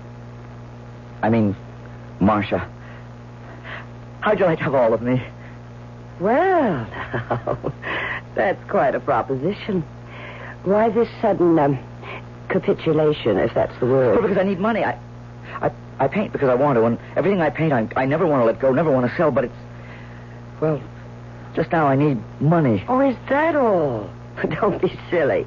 I 1.23 1.31
mean, 1.31 1.57
Marcia. 2.21 2.71
How'd 4.21 4.39
you 4.39 4.47
like 4.47 4.59
to 4.59 4.65
have 4.65 4.75
all 4.75 4.95
of 4.95 5.03
me? 5.03 5.23
Well, 6.21 6.87
now, 6.93 7.73
that's 8.35 8.71
quite 8.71 8.95
a 8.95 9.01
proposition. 9.01 9.83
Why 10.63 10.89
this 10.89 11.09
sudden 11.21 11.59
um, 11.59 11.79
capitulation, 12.49 13.39
if 13.39 13.53
that's 13.55 13.79
the 13.81 13.87
word? 13.87 14.13
Well, 14.13 14.23
because 14.23 14.39
I 14.39 14.45
need 14.45 14.61
money. 14.61 14.85
I, 14.85 14.99
I, 15.61 15.73
I 15.99 16.09
paint 16.09 16.33
because 16.33 16.49
I 16.49 16.55
want 16.55 16.77
to, 16.77 16.85
and 16.85 16.99
everything 17.17 17.41
I 17.41 17.51
paint, 17.51 17.73
I, 17.73 17.89
I 17.97 18.07
never 18.07 18.27
want 18.27 18.43
to 18.43 18.47
let 18.47 18.61
go, 18.61 18.73
never 18.73 18.91
want 18.91 19.11
to 19.11 19.17
sell. 19.17 19.31
But 19.31 19.45
it's, 19.45 19.55
well, 20.61 20.81
just 21.55 21.73
now 21.73 21.87
I 21.87 21.97
need 21.97 22.23
money. 22.41 22.85
Oh, 22.89 23.01
is 23.01 23.17
that 23.29 23.57
all? 23.57 24.09
Don't 24.61 24.81
be 24.81 24.99
silly. 25.11 25.47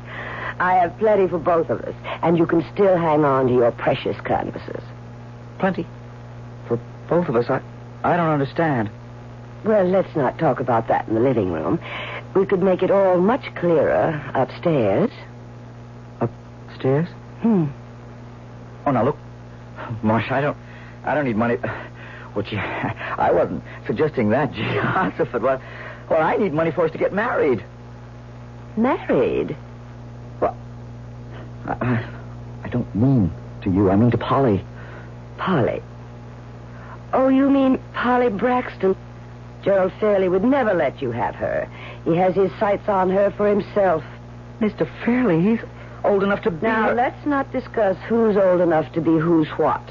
I 0.59 0.75
have 0.75 0.97
plenty 0.97 1.27
for 1.27 1.37
both 1.37 1.69
of 1.69 1.81
us, 1.81 1.95
and 2.23 2.37
you 2.37 2.45
can 2.45 2.65
still 2.73 2.97
hang 2.97 3.23
on 3.23 3.47
to 3.47 3.53
your 3.53 3.71
precious 3.71 4.19
canvases. 4.21 4.81
Plenty. 5.59 5.85
For 6.67 6.79
both 7.09 7.29
of 7.29 7.35
us, 7.35 7.49
I, 7.49 7.61
I 8.03 8.17
don't 8.17 8.29
understand. 8.29 8.89
Well, 9.63 9.85
let's 9.85 10.15
not 10.15 10.39
talk 10.39 10.59
about 10.59 10.87
that 10.87 11.07
in 11.07 11.15
the 11.15 11.19
living 11.19 11.51
room. 11.51 11.79
We 12.35 12.45
could 12.45 12.61
make 12.61 12.83
it 12.83 12.91
all 12.91 13.19
much 13.19 13.53
clearer 13.55 14.31
upstairs. 14.33 15.11
Upstairs? 16.21 17.07
Hmm. 17.41 17.65
Oh, 18.85 18.91
now 18.91 19.03
look, 19.03 19.17
Marcia, 20.01 20.33
I 20.33 20.41
don't, 20.41 20.57
I 21.03 21.13
don't 21.13 21.25
need 21.25 21.37
money. 21.37 21.57
Well, 22.35 22.45
gee, 22.45 22.57
I 22.57 23.31
wasn't 23.31 23.63
suggesting 23.87 24.29
that, 24.29 24.53
Jehoshaphat. 24.53 25.41
Well, 25.41 25.61
well, 26.09 26.21
I 26.21 26.37
need 26.37 26.53
money 26.53 26.71
for 26.71 26.85
us 26.85 26.91
to 26.91 26.97
get 26.97 27.11
married. 27.11 27.63
Married? 28.75 29.57
I, 31.67 31.73
I, 31.81 32.09
I 32.63 32.69
don't 32.69 32.93
mean 32.95 33.31
to 33.63 33.69
you. 33.69 33.89
I 33.89 33.95
mean 33.95 34.11
to 34.11 34.17
Polly. 34.17 34.63
Polly. 35.37 35.81
Oh, 37.13 37.27
you 37.27 37.49
mean 37.49 37.79
Polly 37.93 38.29
Braxton? 38.29 38.95
Gerald 39.63 39.91
Fairley 39.99 40.29
would 40.29 40.43
never 40.43 40.73
let 40.73 41.01
you 41.01 41.11
have 41.11 41.35
her. 41.35 41.69
He 42.05 42.15
has 42.15 42.35
his 42.35 42.51
sights 42.59 42.87
on 42.87 43.09
her 43.09 43.31
for 43.31 43.49
himself. 43.49 44.03
Mr. 44.61 44.87
Fairley, 45.03 45.41
he's 45.41 45.59
old 46.03 46.23
enough 46.23 46.41
to 46.43 46.51
be. 46.51 46.65
Now, 46.65 46.89
her- 46.89 46.95
let's 46.95 47.25
not 47.25 47.51
discuss 47.51 47.97
who's 48.07 48.37
old 48.37 48.61
enough 48.61 48.91
to 48.93 49.01
be 49.01 49.17
who's 49.17 49.47
what. 49.57 49.83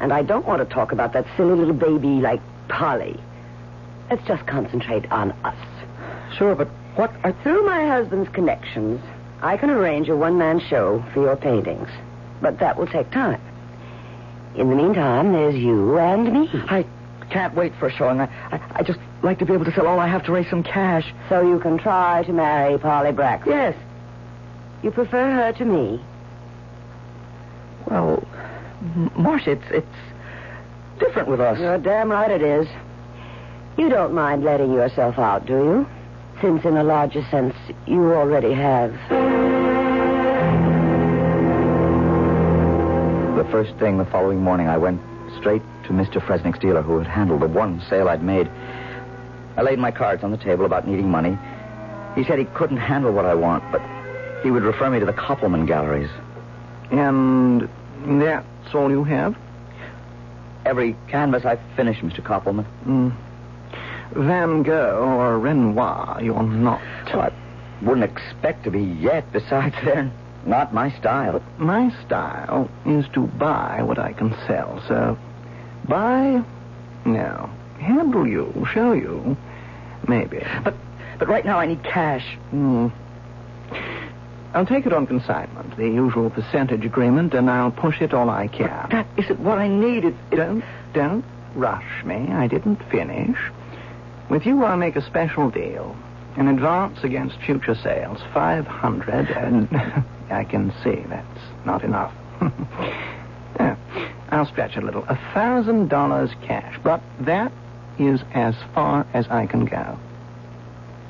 And 0.00 0.12
I 0.12 0.22
don't 0.22 0.46
want 0.46 0.66
to 0.66 0.74
talk 0.74 0.92
about 0.92 1.12
that 1.12 1.26
silly 1.36 1.54
little 1.54 1.74
baby 1.74 2.20
like 2.20 2.40
Polly. 2.68 3.18
Let's 4.08 4.26
just 4.26 4.46
concentrate 4.46 5.10
on 5.10 5.32
us. 5.44 5.56
Sure, 6.36 6.54
but 6.54 6.68
what 6.96 7.12
are... 7.22 7.32
Through 7.42 7.66
my 7.66 7.86
husband's 7.86 8.28
connections, 8.30 9.00
I 9.42 9.56
can 9.56 9.70
arrange 9.70 10.08
a 10.08 10.16
one 10.16 10.38
man 10.38 10.60
show 10.60 11.04
for 11.14 11.22
your 11.22 11.36
paintings. 11.36 11.88
But 12.42 12.58
that 12.58 12.76
will 12.76 12.86
take 12.86 13.10
time. 13.10 13.40
In 14.56 14.68
the 14.68 14.76
meantime, 14.76 15.32
there's 15.32 15.54
you 15.54 15.98
and 15.98 16.32
me. 16.32 16.48
I 16.52 16.84
can't 17.30 17.54
wait 17.54 17.72
for 17.78 17.86
a 17.86 17.92
showing. 17.92 18.20
I, 18.20 18.24
I, 18.50 18.60
I 18.76 18.82
just 18.82 18.98
like 19.22 19.38
to 19.38 19.46
be 19.46 19.52
able 19.52 19.64
to 19.64 19.72
sell 19.72 19.86
all 19.86 20.00
I 20.00 20.08
have 20.08 20.24
to 20.24 20.32
raise 20.32 20.48
some 20.50 20.62
cash. 20.62 21.12
So 21.28 21.40
you 21.42 21.60
can 21.60 21.78
try 21.78 22.22
to 22.24 22.32
marry 22.32 22.78
Polly 22.78 23.12
Braxton. 23.12 23.52
Yes. 23.52 23.76
You 24.82 24.90
prefer 24.90 25.30
her 25.30 25.52
to 25.52 25.64
me? 25.64 26.02
Well, 27.86 28.26
M- 28.80 29.10
Marcia, 29.16 29.52
it's, 29.52 29.64
it's 29.70 29.86
different 30.98 31.28
with 31.28 31.40
us. 31.40 31.58
You're 31.58 31.78
damn 31.78 32.10
right 32.10 32.30
it 32.30 32.42
is. 32.42 32.66
You 33.78 33.88
don't 33.88 34.12
mind 34.12 34.42
letting 34.42 34.72
yourself 34.72 35.18
out, 35.18 35.46
do 35.46 35.52
you? 35.52 35.88
Since, 36.40 36.64
in 36.64 36.76
a 36.76 36.82
larger 36.82 37.22
sense, 37.30 37.54
you 37.86 38.12
already 38.14 38.52
have. 38.54 38.92
First 43.50 43.74
thing 43.78 43.98
the 43.98 44.04
following 44.04 44.40
morning, 44.40 44.68
I 44.68 44.78
went 44.78 45.00
straight 45.38 45.62
to 45.84 45.90
Mr. 45.90 46.24
Fresnick's 46.24 46.58
dealer 46.60 46.82
who 46.82 46.98
had 46.98 47.06
handled 47.06 47.42
the 47.42 47.48
one 47.48 47.82
sale 47.88 48.08
I'd 48.08 48.22
made. 48.22 48.48
I 49.56 49.62
laid 49.62 49.78
my 49.78 49.90
cards 49.90 50.22
on 50.22 50.30
the 50.30 50.36
table 50.36 50.64
about 50.64 50.86
needing 50.86 51.08
money. 51.08 51.36
He 52.14 52.24
said 52.24 52.38
he 52.38 52.44
couldn't 52.44 52.76
handle 52.76 53.12
what 53.12 53.24
I 53.24 53.34
want, 53.34 53.64
but 53.72 53.82
he 54.42 54.50
would 54.50 54.62
refer 54.62 54.88
me 54.88 55.00
to 55.00 55.06
the 55.06 55.12
Koppelman 55.12 55.66
galleries. 55.66 56.10
And 56.92 57.68
that's 58.20 58.74
all 58.74 58.90
you 58.90 59.04
have? 59.04 59.36
Every 60.64 60.96
canvas 61.08 61.44
I've 61.44 61.60
finished, 61.74 62.02
Mr. 62.02 62.22
Koppelman. 62.22 62.66
Mm. 62.86 63.16
Van 64.12 64.62
Gogh 64.62 65.18
or 65.18 65.38
Renoir, 65.38 66.20
you're 66.22 66.42
not. 66.42 66.80
Well, 67.12 67.22
I 67.22 67.32
wouldn't 67.82 68.10
expect 68.10 68.64
to 68.64 68.70
be 68.70 68.82
yet. 68.82 69.32
Besides, 69.32 69.74
they're 69.84 70.10
not 70.46 70.72
my 70.72 70.90
style. 70.98 71.42
My 71.58 71.90
style 72.06 72.70
is 72.86 73.06
to 73.14 73.26
buy 73.26 73.82
what 73.82 73.98
I 73.98 74.12
can 74.12 74.34
sell, 74.46 74.82
so 74.88 75.18
buy? 75.88 76.42
No. 77.04 77.50
Handle 77.78 78.26
you, 78.26 78.66
show 78.72 78.92
you, 78.92 79.36
maybe. 80.06 80.42
But, 80.64 80.74
but 81.18 81.28
right 81.28 81.44
now 81.44 81.58
I 81.58 81.66
need 81.66 81.82
cash. 81.82 82.36
Hmm. 82.50 82.88
I'll 84.52 84.66
take 84.66 84.84
it 84.84 84.92
on 84.92 85.06
consignment, 85.06 85.76
the 85.76 85.84
usual 85.88 86.28
percentage 86.28 86.84
agreement, 86.84 87.34
and 87.34 87.48
I'll 87.48 87.70
push 87.70 88.00
it 88.02 88.12
all 88.12 88.28
I 88.30 88.48
can. 88.48 88.88
That 88.90 89.06
isn't 89.16 89.38
what 89.40 89.58
I 89.58 89.68
need. 89.68 90.04
It, 90.04 90.14
it, 90.32 90.36
Don't, 90.36 90.64
don't 90.92 91.24
rush 91.54 92.04
me. 92.04 92.16
I 92.32 92.48
didn't 92.48 92.82
finish. 92.90 93.38
With 94.28 94.44
you, 94.46 94.64
I'll 94.64 94.76
make 94.76 94.96
a 94.96 95.02
special 95.06 95.50
deal. 95.50 95.96
An 96.36 96.48
advance 96.48 96.98
against 97.04 97.36
future 97.40 97.74
sales, 97.76 98.20
500, 98.34 99.30
and 99.30 99.68
I 100.30 100.44
can 100.44 100.72
see 100.82 101.02
that's 101.08 101.40
not 101.64 101.82
enough. 101.84 102.12
Yeah, 103.58 103.76
I'll 104.30 104.46
stretch 104.46 104.76
a 104.76 104.80
little. 104.80 105.04
A 105.08 105.16
thousand 105.34 105.88
dollars 105.88 106.30
cash, 106.46 106.78
but 106.82 107.02
that 107.20 107.52
is 107.98 108.20
as 108.32 108.54
far 108.74 109.06
as 109.12 109.26
I 109.28 109.44
can 109.46 109.66
go. 109.66 109.98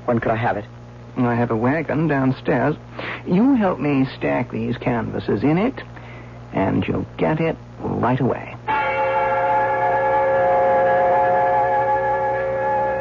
when 0.06 0.18
could 0.18 0.32
I 0.32 0.36
have 0.36 0.56
it? 0.56 0.64
I 1.16 1.34
have 1.36 1.52
a 1.52 1.56
wagon 1.56 2.08
downstairs. 2.08 2.74
You 3.26 3.54
help 3.54 3.78
me 3.78 4.06
stack 4.16 4.50
these 4.50 4.76
canvases 4.78 5.44
in 5.44 5.58
it, 5.58 5.74
and 6.52 6.84
you'll 6.88 7.06
get 7.18 7.40
it 7.40 7.56
right 7.78 8.18
away. 8.18 8.56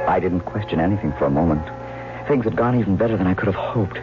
I 0.07 0.19
didn't 0.21 0.41
question 0.41 0.79
anything 0.79 1.13
for 1.13 1.25
a 1.25 1.29
moment. 1.29 1.65
Things 2.27 2.43
had 2.43 2.55
gone 2.55 2.79
even 2.79 2.95
better 2.97 3.15
than 3.17 3.25
I 3.27 3.33
could 3.33 3.47
have 3.47 3.55
hoped. 3.55 3.97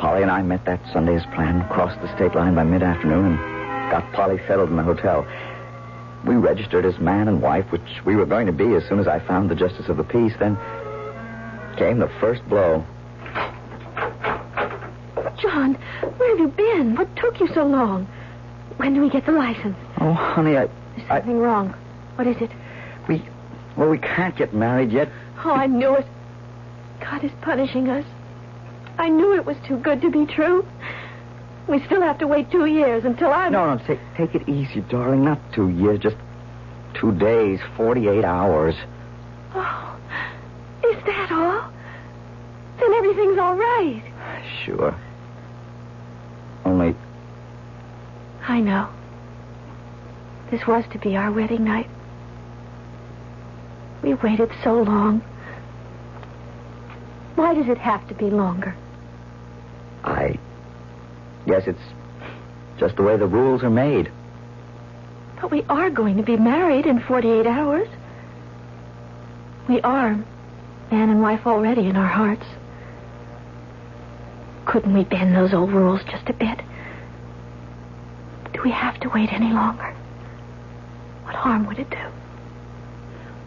Polly 0.00 0.22
and 0.22 0.30
I 0.30 0.40
met 0.40 0.64
that 0.64 0.80
Sunday 0.94 1.14
as 1.14 1.24
planned, 1.34 1.68
crossed 1.68 2.00
the 2.00 2.08
state 2.16 2.34
line 2.34 2.54
by 2.54 2.64
mid-afternoon, 2.64 3.36
and 3.36 3.90
got 3.90 4.10
Polly 4.14 4.40
settled 4.48 4.70
in 4.70 4.76
the 4.76 4.82
hotel. 4.82 5.26
We 6.24 6.36
registered 6.36 6.86
as 6.86 6.98
man 6.98 7.28
and 7.28 7.42
wife, 7.42 7.70
which 7.70 8.00
we 8.06 8.16
were 8.16 8.24
going 8.24 8.46
to 8.46 8.52
be 8.52 8.74
as 8.74 8.88
soon 8.88 8.98
as 8.98 9.06
I 9.06 9.20
found 9.20 9.50
the 9.50 9.54
justice 9.54 9.90
of 9.90 9.98
the 9.98 10.04
peace. 10.04 10.32
Then 10.38 10.56
came 11.76 11.98
the 11.98 12.10
first 12.18 12.42
blow. 12.48 12.84
John, 15.38 15.74
where 16.16 16.30
have 16.30 16.38
you 16.38 16.48
been? 16.48 16.96
What 16.96 17.14
took 17.16 17.38
you 17.38 17.48
so 17.54 17.66
long? 17.66 18.06
When 18.78 18.94
do 18.94 19.02
we 19.02 19.10
get 19.10 19.26
the 19.26 19.32
license? 19.32 19.76
Oh, 20.00 20.14
honey, 20.14 20.56
I, 20.56 20.66
There's 20.96 21.10
I, 21.10 21.18
something 21.18 21.38
wrong. 21.38 21.74
What 22.14 22.26
is 22.26 22.36
it? 22.40 22.50
we, 23.06 23.22
well, 23.76 23.90
we 23.90 23.98
can't 23.98 24.34
get 24.34 24.54
married 24.54 24.92
yet. 24.92 25.10
Oh, 25.44 25.50
I 25.50 25.66
knew 25.66 25.94
it. 25.94 26.06
God 27.00 27.22
is 27.22 27.32
punishing 27.42 27.90
us. 27.90 28.04
I 29.00 29.08
knew 29.08 29.34
it 29.34 29.44
was 29.44 29.56
too 29.66 29.78
good 29.78 30.00
to 30.02 30.10
be 30.10 30.26
true. 30.26 30.64
We 31.68 31.84
still 31.86 32.02
have 32.02 32.18
to 32.18 32.26
wait 32.26 32.50
two 32.50 32.66
years 32.66 33.04
until 33.04 33.32
I'm. 33.32 33.52
No, 33.52 33.74
no, 33.74 33.82
take, 33.86 34.00
take 34.16 34.34
it 34.34 34.48
easy, 34.48 34.80
darling. 34.82 35.24
Not 35.24 35.40
two 35.52 35.68
years, 35.68 35.98
just 36.00 36.16
Two 36.94 37.12
days, 37.12 37.60
48 37.76 38.24
hours. 38.24 38.74
Oh, 39.54 39.98
is 40.84 41.02
that 41.04 41.30
all? 41.30 41.72
Then 42.78 42.92
everything's 42.94 43.38
all 43.38 43.56
right. 43.56 44.02
Sure. 44.64 44.94
Only, 46.64 46.94
I 48.46 48.60
know. 48.60 48.88
This 50.50 50.66
was 50.66 50.84
to 50.92 50.98
be 50.98 51.16
our 51.16 51.32
wedding 51.32 51.64
night. 51.64 51.88
We 54.02 54.14
waited 54.14 54.50
so 54.62 54.82
long. 54.82 55.20
Why 57.36 57.54
does 57.54 57.68
it 57.68 57.78
have 57.78 58.06
to 58.08 58.14
be 58.14 58.26
longer? 58.26 58.74
I 61.50 61.58
guess 61.58 61.66
it's 61.66 62.78
just 62.78 62.94
the 62.94 63.02
way 63.02 63.16
the 63.16 63.26
rules 63.26 63.64
are 63.64 63.70
made. 63.70 64.12
But 65.40 65.50
we 65.50 65.64
are 65.68 65.90
going 65.90 66.16
to 66.18 66.22
be 66.22 66.36
married 66.36 66.86
in 66.86 67.00
48 67.00 67.44
hours. 67.44 67.88
We 69.68 69.80
are 69.80 70.14
man 70.92 71.10
and 71.10 71.20
wife 71.20 71.46
already 71.46 71.88
in 71.88 71.96
our 71.96 72.06
hearts. 72.06 72.44
Couldn't 74.64 74.94
we 74.94 75.02
bend 75.02 75.34
those 75.34 75.52
old 75.52 75.72
rules 75.72 76.00
just 76.04 76.28
a 76.28 76.32
bit? 76.32 76.60
Do 78.52 78.62
we 78.62 78.70
have 78.70 79.00
to 79.00 79.08
wait 79.08 79.32
any 79.32 79.52
longer? 79.52 79.92
What 81.24 81.34
harm 81.34 81.66
would 81.66 81.80
it 81.80 81.90
do? 81.90 82.06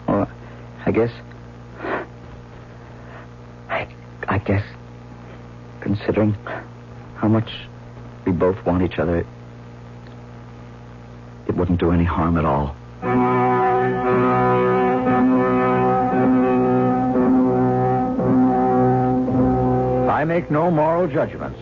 Well, 0.10 0.30
I 0.86 0.92
guess. 0.92 1.12
I, 3.70 3.88
I 4.28 4.40
guess, 4.40 4.66
considering 5.80 6.34
how 7.16 7.30
much 7.30 7.50
we 8.26 8.32
both 8.32 8.64
want 8.66 8.84
each 8.84 9.00
other, 9.00 9.26
it 11.48 11.56
wouldn't 11.56 11.80
do 11.80 11.92
any 11.92 12.04
harm 12.04 12.38
at 12.38 12.46
all. 12.46 12.76
I 20.10 20.26
make 20.26 20.50
no 20.50 20.72
moral 20.72 21.08
judgments. 21.08 21.60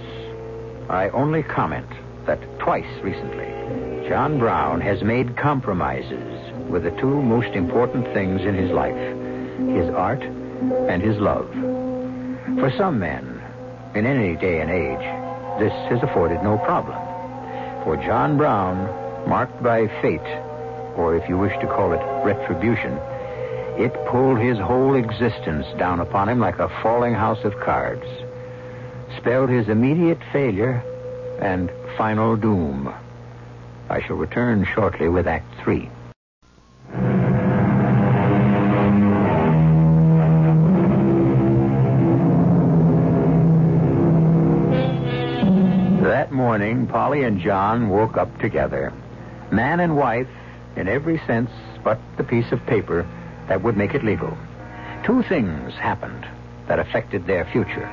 I 0.89 1.09
only 1.09 1.41
comment 1.41 1.87
that 2.25 2.39
twice 2.59 2.85
recently, 3.01 3.47
John 4.07 4.37
Brown 4.37 4.81
has 4.81 5.01
made 5.01 5.35
compromises 5.35 6.69
with 6.69 6.83
the 6.83 6.91
two 6.91 7.21
most 7.21 7.55
important 7.55 8.05
things 8.13 8.41
in 8.41 8.55
his 8.55 8.71
life 8.71 8.95
his 9.69 9.89
art 9.89 10.21
and 10.21 11.01
his 11.01 11.17
love. 11.17 11.49
For 12.59 12.71
some 12.77 12.99
men, 12.99 13.41
in 13.95 14.05
any 14.05 14.35
day 14.35 14.61
and 14.61 14.69
age, 14.69 15.30
this 15.61 15.71
has 15.89 16.01
afforded 16.01 16.41
no 16.41 16.57
problem. 16.57 16.97
For 17.83 17.95
John 17.95 18.35
Brown, 18.35 18.77
marked 19.29 19.61
by 19.61 19.87
fate, 20.01 20.19
or 20.95 21.15
if 21.15 21.29
you 21.29 21.37
wish 21.37 21.53
to 21.61 21.67
call 21.67 21.93
it 21.93 22.01
retribution, 22.25 22.97
it 23.77 23.93
pulled 24.07 24.39
his 24.39 24.57
whole 24.57 24.95
existence 24.95 25.67
down 25.77 25.99
upon 25.99 26.29
him 26.29 26.39
like 26.39 26.57
a 26.57 26.69
falling 26.81 27.13
house 27.13 27.43
of 27.43 27.59
cards 27.59 28.05
spelled 29.17 29.49
his 29.49 29.69
immediate 29.69 30.19
failure 30.31 30.81
and 31.39 31.71
final 31.95 32.35
doom. 32.35 32.91
I 33.89 34.01
shall 34.01 34.15
return 34.15 34.65
shortly 34.65 35.09
with 35.09 35.27
Act 35.27 35.45
Three. 35.63 35.89
Polly 46.91 47.23
and 47.23 47.39
John 47.39 47.89
woke 47.89 48.17
up 48.17 48.39
together. 48.39 48.93
Man 49.51 49.79
and 49.79 49.95
wife, 49.97 50.27
in 50.75 50.87
every 50.87 51.19
sense 51.25 51.49
but 51.83 51.99
the 52.17 52.23
piece 52.23 52.51
of 52.51 52.65
paper 52.65 53.07
that 53.47 53.61
would 53.63 53.77
make 53.77 53.93
it 53.93 54.03
legal. 54.03 54.37
Two 55.03 55.23
things 55.23 55.73
happened 55.73 56.27
that 56.67 56.79
affected 56.79 57.25
their 57.25 57.45
future 57.45 57.89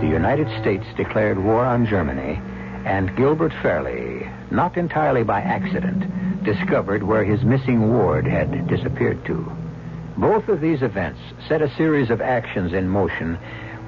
the 0.00 0.06
United 0.06 0.48
States 0.60 0.86
declared 0.96 1.42
war 1.42 1.64
on 1.64 1.84
Germany, 1.84 2.40
and 2.84 3.16
Gilbert 3.16 3.52
Fairley, 3.60 4.30
not 4.50 4.76
entirely 4.76 5.24
by 5.24 5.40
accident, 5.40 6.44
discovered 6.44 7.02
where 7.02 7.24
his 7.24 7.42
missing 7.42 7.92
ward 7.92 8.24
had 8.24 8.68
disappeared 8.68 9.24
to. 9.26 9.52
Both 10.16 10.48
of 10.48 10.60
these 10.60 10.82
events 10.82 11.18
set 11.48 11.62
a 11.62 11.74
series 11.76 12.10
of 12.10 12.20
actions 12.20 12.72
in 12.72 12.88
motion 12.88 13.38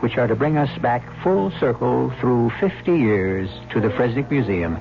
which 0.01 0.17
are 0.17 0.27
to 0.27 0.35
bring 0.35 0.57
us 0.57 0.71
back 0.79 1.03
full 1.23 1.51
circle 1.61 2.13
through 2.21 2.51
50 2.61 2.93
years 2.93 3.49
to 3.73 3.81
the 3.81 3.89
Fresnick 3.89 4.31
Museum 4.31 4.77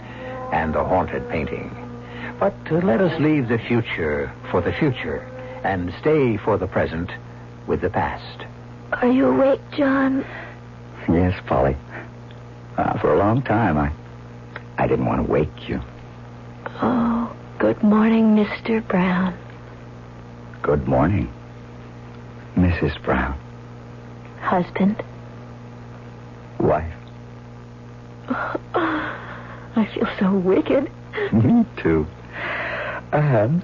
and 0.51 0.73
the 0.73 0.83
haunted 0.83 1.29
painting. 1.29 1.69
But 2.39 2.55
uh, 2.71 2.75
let 2.75 3.01
us 3.01 3.19
leave 3.19 3.49
the 3.49 3.59
future 3.59 4.31
for 4.49 4.61
the 4.61 4.71
future 4.73 5.19
and 5.63 5.93
stay 5.99 6.37
for 6.37 6.57
the 6.57 6.67
present 6.67 7.11
with 7.67 7.81
the 7.81 7.89
past. 7.89 8.45
Are 8.93 9.11
you 9.11 9.27
awake, 9.27 9.61
John? 9.77 10.25
Yes, 11.09 11.39
Polly. 11.47 11.75
Uh, 12.77 12.97
for 12.99 13.13
a 13.13 13.17
long 13.17 13.41
time, 13.41 13.77
I, 13.77 13.91
I 14.77 14.87
didn't 14.87 15.05
want 15.05 15.25
to 15.25 15.31
wake 15.31 15.67
you. 15.67 15.81
Oh, 16.81 17.35
good 17.57 17.83
morning, 17.83 18.35
Mr. 18.35 18.85
Brown. 18.87 19.37
Good 20.61 20.87
morning, 20.87 21.31
Mrs. 22.55 23.01
Brown. 23.03 23.37
Husband. 24.41 25.01
Wife. 26.59 26.93
I 28.29 29.89
feel 29.93 30.07
so 30.19 30.33
wicked. 30.33 30.91
Me 31.31 31.65
too. 31.77 32.07
And 33.11 33.63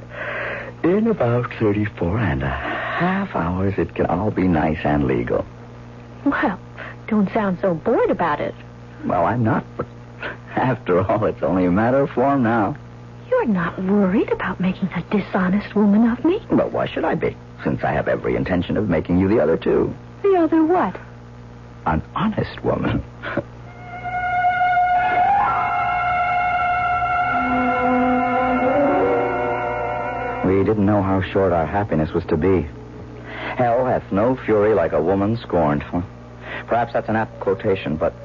in 0.83 1.07
about 1.07 1.51
34 1.59 2.19
and 2.19 2.43
a 2.43 2.49
half 2.49 3.35
hours, 3.35 3.73
it 3.77 3.93
can 3.95 4.05
all 4.07 4.31
be 4.31 4.47
nice 4.47 4.79
and 4.83 5.05
legal. 5.05 5.45
Well, 6.25 6.59
don't 7.07 7.31
sound 7.33 7.59
so 7.61 7.73
bored 7.73 8.09
about 8.09 8.39
it. 8.39 8.55
Well, 9.05 9.25
I'm 9.25 9.43
not, 9.43 9.65
but 9.77 9.85
after 10.55 11.01
all, 11.01 11.25
it's 11.25 11.43
only 11.43 11.65
a 11.65 11.71
matter 11.71 12.01
of 12.01 12.09
form 12.11 12.43
now. 12.43 12.75
You're 13.29 13.45
not 13.45 13.81
worried 13.83 14.31
about 14.31 14.59
making 14.59 14.89
a 14.93 15.01
dishonest 15.11 15.75
woman 15.75 16.09
of 16.09 16.23
me? 16.23 16.41
Well, 16.49 16.69
why 16.69 16.87
should 16.87 17.03
I 17.03 17.15
be, 17.15 17.35
since 17.63 17.83
I 17.83 17.91
have 17.91 18.07
every 18.07 18.35
intention 18.35 18.77
of 18.77 18.89
making 18.89 19.19
you 19.19 19.27
the 19.27 19.39
other 19.39 19.57
two? 19.57 19.93
The 20.25 20.41
other 20.41 20.65
what? 20.65 20.99
An 21.85 22.01
honest 22.15 22.63
woman. 22.63 23.03
we 30.47 30.63
didn't 30.63 30.87
know 30.87 31.03
how 31.03 31.21
short 31.31 31.53
our 31.53 31.67
happiness 31.67 32.11
was 32.11 32.25
to 32.25 32.37
be. 32.37 32.67
Hell 33.55 33.85
hath 33.85 34.11
no 34.11 34.35
fury 34.35 34.73
like 34.73 34.93
a 34.93 35.01
woman 35.01 35.37
scorned. 35.37 35.83
Perhaps 36.65 36.93
that's 36.93 37.07
an 37.07 37.15
apt 37.15 37.39
quotation, 37.39 37.95
but 37.95 38.15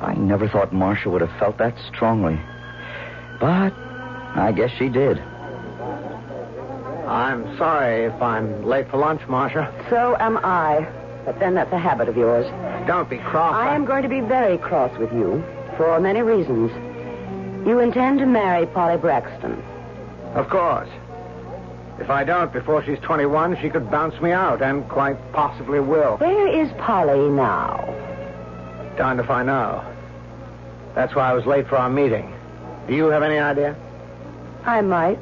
I 0.00 0.14
never 0.14 0.48
thought 0.48 0.72
Marcia 0.72 1.10
would 1.10 1.20
have 1.20 1.38
felt 1.38 1.58
that 1.58 1.78
strongly. 1.94 2.40
But 3.38 3.72
I 4.34 4.50
guess 4.50 4.72
she 4.76 4.88
did. 4.88 5.18
I'm 7.06 7.56
sorry 7.56 8.06
if 8.06 8.20
I'm 8.20 8.64
late 8.64 8.90
for 8.90 8.96
lunch, 8.96 9.20
Marcia. 9.28 9.72
So 9.90 10.16
am 10.18 10.38
I. 10.38 10.99
But 11.24 11.38
then 11.38 11.54
that's 11.54 11.72
a 11.72 11.78
habit 11.78 12.08
of 12.08 12.16
yours. 12.16 12.46
Don't 12.86 13.08
be 13.08 13.18
cross. 13.18 13.54
I 13.54 13.74
am 13.74 13.84
going 13.84 14.02
to 14.02 14.08
be 14.08 14.20
very 14.20 14.58
cross 14.58 14.96
with 14.98 15.12
you 15.12 15.44
for 15.76 15.98
many 16.00 16.22
reasons. 16.22 16.70
You 17.66 17.78
intend 17.78 18.18
to 18.20 18.26
marry 18.26 18.66
Polly 18.66 18.96
Braxton. 18.96 19.62
Of 20.34 20.48
course. 20.48 20.88
If 21.98 22.08
I 22.08 22.24
don't 22.24 22.52
before 22.52 22.82
she's 22.82 22.98
21, 23.00 23.58
she 23.60 23.68
could 23.68 23.90
bounce 23.90 24.18
me 24.22 24.32
out, 24.32 24.62
and 24.62 24.88
quite 24.88 25.16
possibly 25.32 25.80
will. 25.80 26.16
Where 26.16 26.48
is 26.48 26.72
Polly 26.78 27.28
now? 27.28 27.84
Darned 28.96 29.20
if 29.20 29.28
I 29.28 29.42
know. 29.42 29.84
That's 30.94 31.14
why 31.14 31.30
I 31.30 31.34
was 31.34 31.44
late 31.44 31.68
for 31.68 31.76
our 31.76 31.90
meeting. 31.90 32.32
Do 32.88 32.94
you 32.94 33.06
have 33.06 33.22
any 33.22 33.38
idea? 33.38 33.76
I 34.64 34.80
might. 34.80 35.18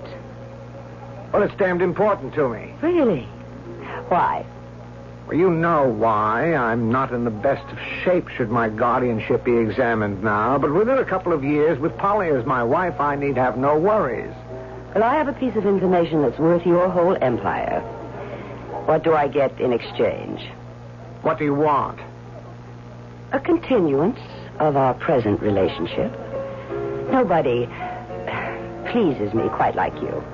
Well, 1.33 1.43
it's 1.43 1.55
damned 1.57 1.83
important 1.83 2.35
to 2.35 2.49
me. 2.49 2.73
Really? 2.81 3.23
Why? 4.09 4.47
Well, 5.29 5.37
you 5.37 5.51
know 5.51 5.87
why. 5.87 6.55
I'm 6.55 6.91
not 6.91 7.13
in 7.13 7.25
the 7.25 7.31
best 7.31 7.71
of 7.71 7.79
shape 8.03 8.29
should 8.31 8.49
my 8.49 8.71
guardianship 8.71 9.45
be 9.45 9.59
examined 9.59 10.25
now, 10.25 10.57
but 10.57 10.73
within 10.73 10.97
a 10.97 11.05
couple 11.05 11.35
of 11.35 11.45
years, 11.45 11.79
with 11.79 11.95
Polly 11.99 12.29
as 12.31 12.47
my 12.47 12.65
wife, 12.65 12.99
I 12.99 13.15
need 13.15 13.37
have 13.37 13.59
no 13.59 13.79
worries. 13.79 14.33
Well, 14.95 15.05
I 15.05 15.17
have 15.17 15.29
a 15.29 15.35
piece 15.35 15.55
of 15.55 15.67
information 15.67 16.23
that's 16.23 16.39
worth 16.39 16.65
your 16.65 16.89
whole 16.89 17.15
empire. 17.21 17.81
What 18.87 19.05
do 19.05 19.13
I 19.13 19.29
get 19.29 19.61
in 19.61 19.71
exchange? 19.75 20.41
What 21.21 21.37
do 21.37 21.45
you 21.45 21.55
want? 21.55 22.01
A 23.33 23.39
continuance 23.39 24.21
of 24.59 24.79
our 24.79 24.95
present 24.95 25.43
relationship. 25.43 26.11
Nobody 27.11 27.69
pleases 28.87 29.35
me 29.35 29.47
quite 29.51 29.75
like 29.75 29.95
you. 29.97 30.25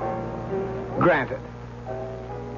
Granted. 1.01 1.41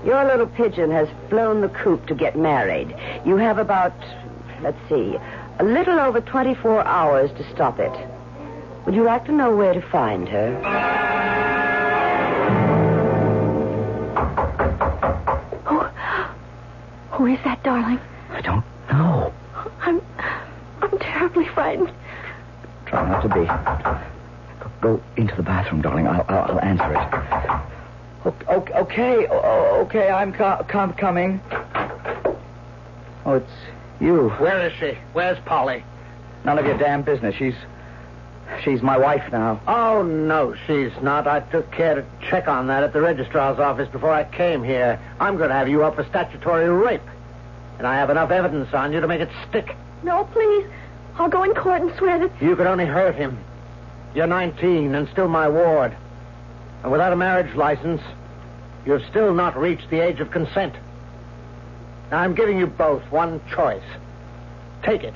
Your 0.07 0.25
little 0.25 0.47
pigeon 0.47 0.93
has 0.93 1.09
flown 1.29 1.63
the 1.63 1.69
coop 1.69 2.07
to 2.07 2.15
get 2.15 2.39
married. 2.39 2.95
You 3.25 3.39
have 3.39 3.59
about, 3.59 3.93
let's 4.63 4.79
see, 4.89 5.19
a 5.59 5.65
little 5.65 5.99
over 5.99 6.21
24 6.21 6.87
hours 6.87 7.33
to 7.33 7.51
stop 7.53 7.81
it. 7.81 7.91
Would 8.87 8.95
you 8.95 9.03
like 9.03 9.25
to 9.25 9.33
know 9.33 9.57
where 9.57 9.75
to 9.75 9.81
find 9.91 10.29
her? 10.29 10.55
Who, 15.65 15.81
who 17.11 17.27
is 17.27 17.41
that, 17.43 17.65
darling? 17.65 17.99
I 18.31 18.43
don't 18.43 18.65
know. 18.89 19.33
I'm, 19.81 20.01
I'm 20.83 20.99
terribly 21.01 21.49
frightened. 21.49 21.91
Try 22.85 23.09
not 23.09 23.23
to 23.23 23.29
be. 23.29 23.45
Go 24.81 25.03
into 25.17 25.35
the 25.35 25.43
bathroom, 25.43 25.83
darling. 25.83 26.07
I'll, 26.07 26.25
I'll, 26.29 26.53
I'll 26.53 26.61
answer 26.61 26.95
it. 26.95 27.76
Okay, 28.27 28.73
okay, 28.75 29.27
okay. 29.29 30.11
I'm 30.11 30.33
co- 30.33 30.65
com- 30.69 30.95
coming. 30.95 31.41
Oh, 33.25 33.35
it's 33.35 33.51
you. 34.01 34.31
Where 34.31 34.67
is 34.67 34.73
she? 34.81 34.99
Where's 35.13 35.39
Polly? 35.45 35.85
None 36.45 36.59
of 36.59 36.67
your 36.67 36.77
damn 36.77 37.03
business. 37.03 37.37
She's, 37.37 37.55
she's 38.65 38.83
my 38.83 38.99
wife 38.99 39.31
now. 39.31 39.61
Oh, 39.69 40.03
no, 40.03 40.57
she's 40.67 40.91
not. 41.03 41.29
I 41.29 41.41
took 41.41 41.71
care 41.71 41.95
to 41.95 42.05
check 42.29 42.49
on 42.49 42.67
that 42.67 42.83
at 42.83 42.93
the 42.93 43.01
registrar's 43.01 43.61
office 43.61 43.89
before 43.91 44.13
I 44.13 44.25
came 44.25 44.65
here. 44.65 45.01
I'm 45.21 45.37
going 45.37 45.51
to 45.51 45.55
have 45.55 45.69
you 45.69 45.85
up 45.85 45.95
for 45.95 46.05
statutory 46.05 46.69
rape. 46.69 47.01
And 47.79 47.87
I 47.87 47.95
have 47.97 48.11
enough 48.11 48.31
evidence 48.33 48.73
on 48.75 48.93
you 48.93 49.01
to 49.01 49.07
make 49.07 49.21
it 49.21 49.29
stick. 49.49 49.77
No, 50.03 50.25
please. 50.33 50.67
I'll 51.17 51.29
go 51.29 51.45
in 51.45 51.55
court 51.55 51.83
and 51.83 51.95
swear 51.97 52.19
that. 52.19 52.43
You 52.43 52.57
could 52.57 52.67
only 52.67 52.87
hurt 52.87 53.15
him. 53.15 53.39
You're 54.15 54.27
19 54.27 54.95
and 54.97 55.09
still 55.11 55.29
my 55.29 55.49
ward. 55.49 55.97
And 56.87 56.93
without 56.93 57.13
a 57.13 57.17
marriage 57.17 57.53
license, 57.57 58.01
you've 58.85 59.05
still 59.11 59.35
not 59.35 59.59
reached 59.59 59.91
the 59.91 59.99
age 59.99 60.21
of 60.21 60.31
consent. 60.31 60.73
Now, 62.13 62.19
I'm 62.21 62.33
giving 62.33 62.61
you 62.61 62.69
both 62.69 63.03
one 63.11 63.41
choice. 63.53 63.83
Take 64.85 65.03
it. 65.03 65.15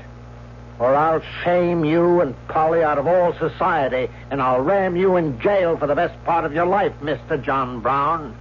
Or 0.81 0.97
I'll 0.97 1.23
shame 1.45 1.85
you 1.85 2.23
and 2.23 2.35
Polly 2.49 2.83
out 2.83 2.99
of 2.99 3.07
all 3.07 3.35
society, 3.35 4.11
and 4.33 4.43
I'll 4.43 4.61
ram 4.61 4.97
you 4.97 5.15
in 5.15 5.41
jail 5.41 5.77
for 5.77 5.87
the 5.87 5.95
best 5.95 6.13
part 6.25 6.45
of 6.45 6.53
your 6.53 6.67
life, 6.67 6.93
Mr. 7.03 7.41
John 7.41 7.79
Brown. 7.79 8.37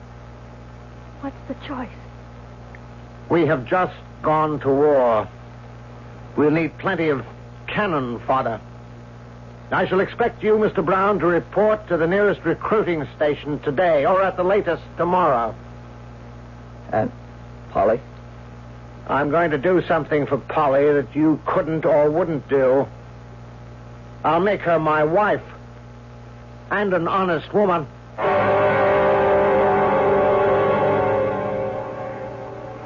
What's 1.21 1.37
the 1.47 1.67
choice? 1.67 1.87
We 3.29 3.45
have 3.45 3.63
just 3.63 3.93
gone 4.23 4.59
to 4.61 4.69
war. 4.69 5.27
We'll 6.35 6.49
need 6.49 6.75
plenty 6.79 7.09
of 7.09 7.23
cannon 7.67 8.21
fodder. 8.21 8.59
I 9.71 9.85
shall 9.85 9.99
expect 9.99 10.43
you, 10.43 10.53
Mr. 10.53 10.83
Brown, 10.83 11.19
to 11.19 11.27
report 11.27 11.87
to 11.89 11.97
the 11.97 12.07
nearest 12.07 12.41
recruiting 12.43 13.07
station 13.15 13.59
today, 13.59 14.05
or 14.05 14.23
at 14.23 14.35
the 14.35 14.43
latest 14.43 14.81
tomorrow. 14.97 15.53
And 16.91 17.11
Polly? 17.69 17.99
I'm 19.07 19.29
going 19.29 19.51
to 19.51 19.59
do 19.59 19.83
something 19.83 20.25
for 20.25 20.37
Polly 20.37 20.91
that 20.93 21.15
you 21.15 21.39
couldn't 21.45 21.85
or 21.85 22.09
wouldn't 22.09 22.49
do. 22.49 22.87
I'll 24.23 24.39
make 24.39 24.61
her 24.61 24.79
my 24.79 25.03
wife. 25.03 25.43
And 26.71 26.93
an 26.93 27.07
honest 27.07 27.53
woman. 27.53 27.87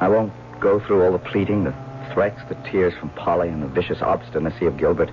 I 0.00 0.08
won't 0.08 0.32
go 0.60 0.80
through 0.80 1.02
all 1.02 1.12
the 1.12 1.18
pleading, 1.18 1.64
the 1.64 1.74
threats, 2.12 2.40
the 2.48 2.56
tears 2.70 2.92
from 3.00 3.08
Polly, 3.10 3.48
and 3.48 3.62
the 3.62 3.68
vicious 3.68 4.02
obstinacy 4.02 4.66
of 4.66 4.76
Gilbert. 4.76 5.10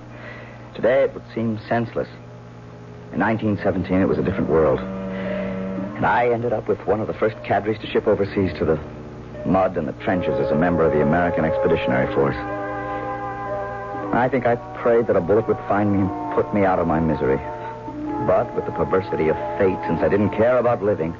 Today 0.74 1.04
it 1.04 1.14
would 1.14 1.24
seem 1.34 1.58
senseless. 1.68 2.08
In 3.12 3.20
1917, 3.20 4.00
it 4.00 4.08
was 4.08 4.18
a 4.18 4.22
different 4.22 4.48
world. 4.48 4.80
And 4.80 6.06
I 6.06 6.30
ended 6.30 6.52
up 6.52 6.66
with 6.66 6.78
one 6.86 7.00
of 7.00 7.06
the 7.06 7.14
first 7.14 7.36
cadres 7.44 7.78
to 7.80 7.86
ship 7.86 8.06
overseas 8.06 8.52
to 8.58 8.64
the 8.64 8.80
mud 9.44 9.76
and 9.76 9.86
the 9.86 9.92
trenches 10.04 10.34
as 10.38 10.50
a 10.50 10.54
member 10.54 10.84
of 10.84 10.92
the 10.92 11.02
American 11.02 11.44
Expeditionary 11.44 12.12
Force. 12.14 12.36
I 14.14 14.28
think 14.30 14.46
I 14.46 14.56
prayed 14.82 15.06
that 15.08 15.16
a 15.16 15.20
bullet 15.20 15.46
would 15.48 15.58
find 15.68 15.92
me 15.92 16.00
and 16.00 16.34
put 16.34 16.52
me 16.54 16.64
out 16.64 16.78
of 16.78 16.86
my 16.86 17.00
misery. 17.00 17.38
But 18.26 18.54
with 18.54 18.66
the 18.66 18.72
perversity 18.72 19.28
of 19.28 19.36
fate, 19.58 19.78
since 19.86 20.00
I 20.00 20.08
didn't 20.08 20.30
care 20.30 20.58
about 20.58 20.82
living, 20.82 21.14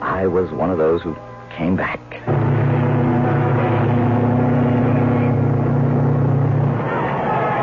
I 0.00 0.26
was 0.26 0.50
one 0.50 0.70
of 0.70 0.78
those 0.78 1.02
who 1.02 1.16
came 1.56 1.76
back. 1.76 2.00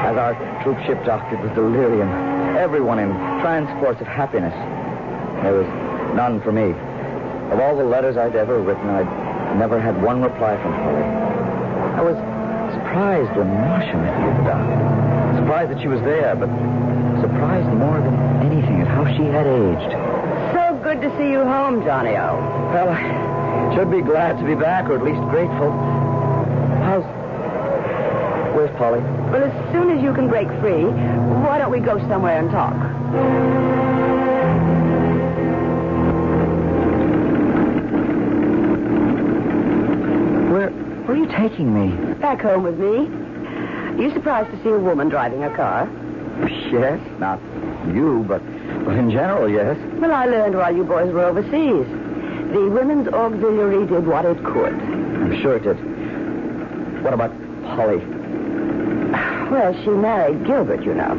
As 0.06 0.18
our 0.18 0.55
troop 0.66 0.82
ship 0.82 0.98
it 0.98 1.40
was 1.46 1.52
delirium. 1.54 2.10
Everyone 2.58 2.98
in 2.98 3.14
transports 3.42 4.02
of 4.02 4.08
happiness. 4.08 4.54
There 5.44 5.54
was 5.54 5.70
none 6.18 6.42
for 6.42 6.52
me. 6.52 6.74
Of 7.54 7.60
all 7.60 7.78
the 7.78 7.84
letters 7.84 8.18
I'd 8.18 8.36
ever 8.36 8.60
written, 8.60 8.90
I'd 8.90 9.60
never 9.60 9.80
had 9.80 10.02
one 10.02 10.24
reply 10.24 10.58
from 10.58 10.74
Polly. 10.74 11.06
I 11.94 12.02
was 12.02 12.18
surprised 12.74 13.38
when 13.38 13.48
Marcia 13.62 13.94
met 13.94 14.18
me 14.18 14.26
at 14.26 14.38
the 14.42 14.44
dock. 14.50 15.38
Surprised 15.38 15.70
that 15.70 15.82
she 15.82 15.88
was 15.88 16.02
there, 16.02 16.34
but 16.36 16.50
surprised 17.22 17.70
more 17.78 18.02
than 18.02 18.16
anything 18.42 18.82
at 18.82 18.88
how 18.88 19.06
she 19.06 19.30
had 19.30 19.46
aged. 19.46 19.94
So 20.50 20.82
good 20.82 21.00
to 21.06 21.16
see 21.18 21.30
you 21.30 21.46
home, 21.46 21.86
Johnny 21.86 22.18
O. 22.18 22.42
Well, 22.74 22.90
I 22.90 23.76
should 23.76 23.92
be 23.92 24.02
glad 24.02 24.40
to 24.40 24.46
be 24.46 24.56
back, 24.56 24.90
or 24.90 24.98
at 24.98 25.04
least 25.04 25.22
grateful. 25.30 25.70
How's. 26.90 27.06
Where's 28.56 28.74
Polly? 28.78 29.02
Well, 29.02 29.44
as 29.44 29.74
soon 29.74 29.90
as 29.92 30.02
you 30.02 30.14
can 30.14 30.30
break 30.30 30.48
free, 30.62 30.86
why 30.86 31.58
don't 31.58 31.72
we 31.72 31.80
go 31.82 32.00
somewhere 32.08 32.40
and 32.40 32.50
talk? 32.50 32.74
Where. 40.54 40.70
Where 40.70 41.12
are 41.12 41.20
you 41.20 41.28
taking 41.28 41.74
me? 41.74 42.14
Back 42.16 42.42
home 42.44 42.64
with 42.64 42.80
me. 42.80 43.08
Are 43.08 44.02
you 44.02 44.14
surprised 44.14 44.52
to 44.52 44.64
see 44.64 44.70
a 44.70 44.80
woman 44.80 45.10
driving 45.10 45.44
a 45.44 45.54
car? 45.54 45.90
Yes, 46.72 47.02
not 47.20 47.42
you, 47.94 48.24
but, 48.26 48.42
but 48.86 48.96
in 48.96 49.12
general, 49.12 49.50
yes. 49.50 49.78
Well, 50.00 50.14
I 50.14 50.28
learned 50.28 50.56
while 50.56 50.74
you 50.74 50.86
boys 50.86 51.12
were 51.12 51.26
overseas. 51.26 51.86
The 52.54 52.70
Women's 52.74 53.10
Auxiliary 53.10 53.86
did 53.86 54.08
what 54.08 54.24
it 54.24 54.42
could. 54.46 54.74
I'm 54.74 55.42
sure 55.42 55.58
it 55.58 55.64
did. 55.64 57.04
What 57.04 57.14
about 57.14 57.32
Polly? 57.64 58.25
Well, 59.56 59.74
she 59.86 59.90
married 59.90 60.46
Gilbert, 60.46 60.84
you 60.84 60.94
know. 60.94 61.16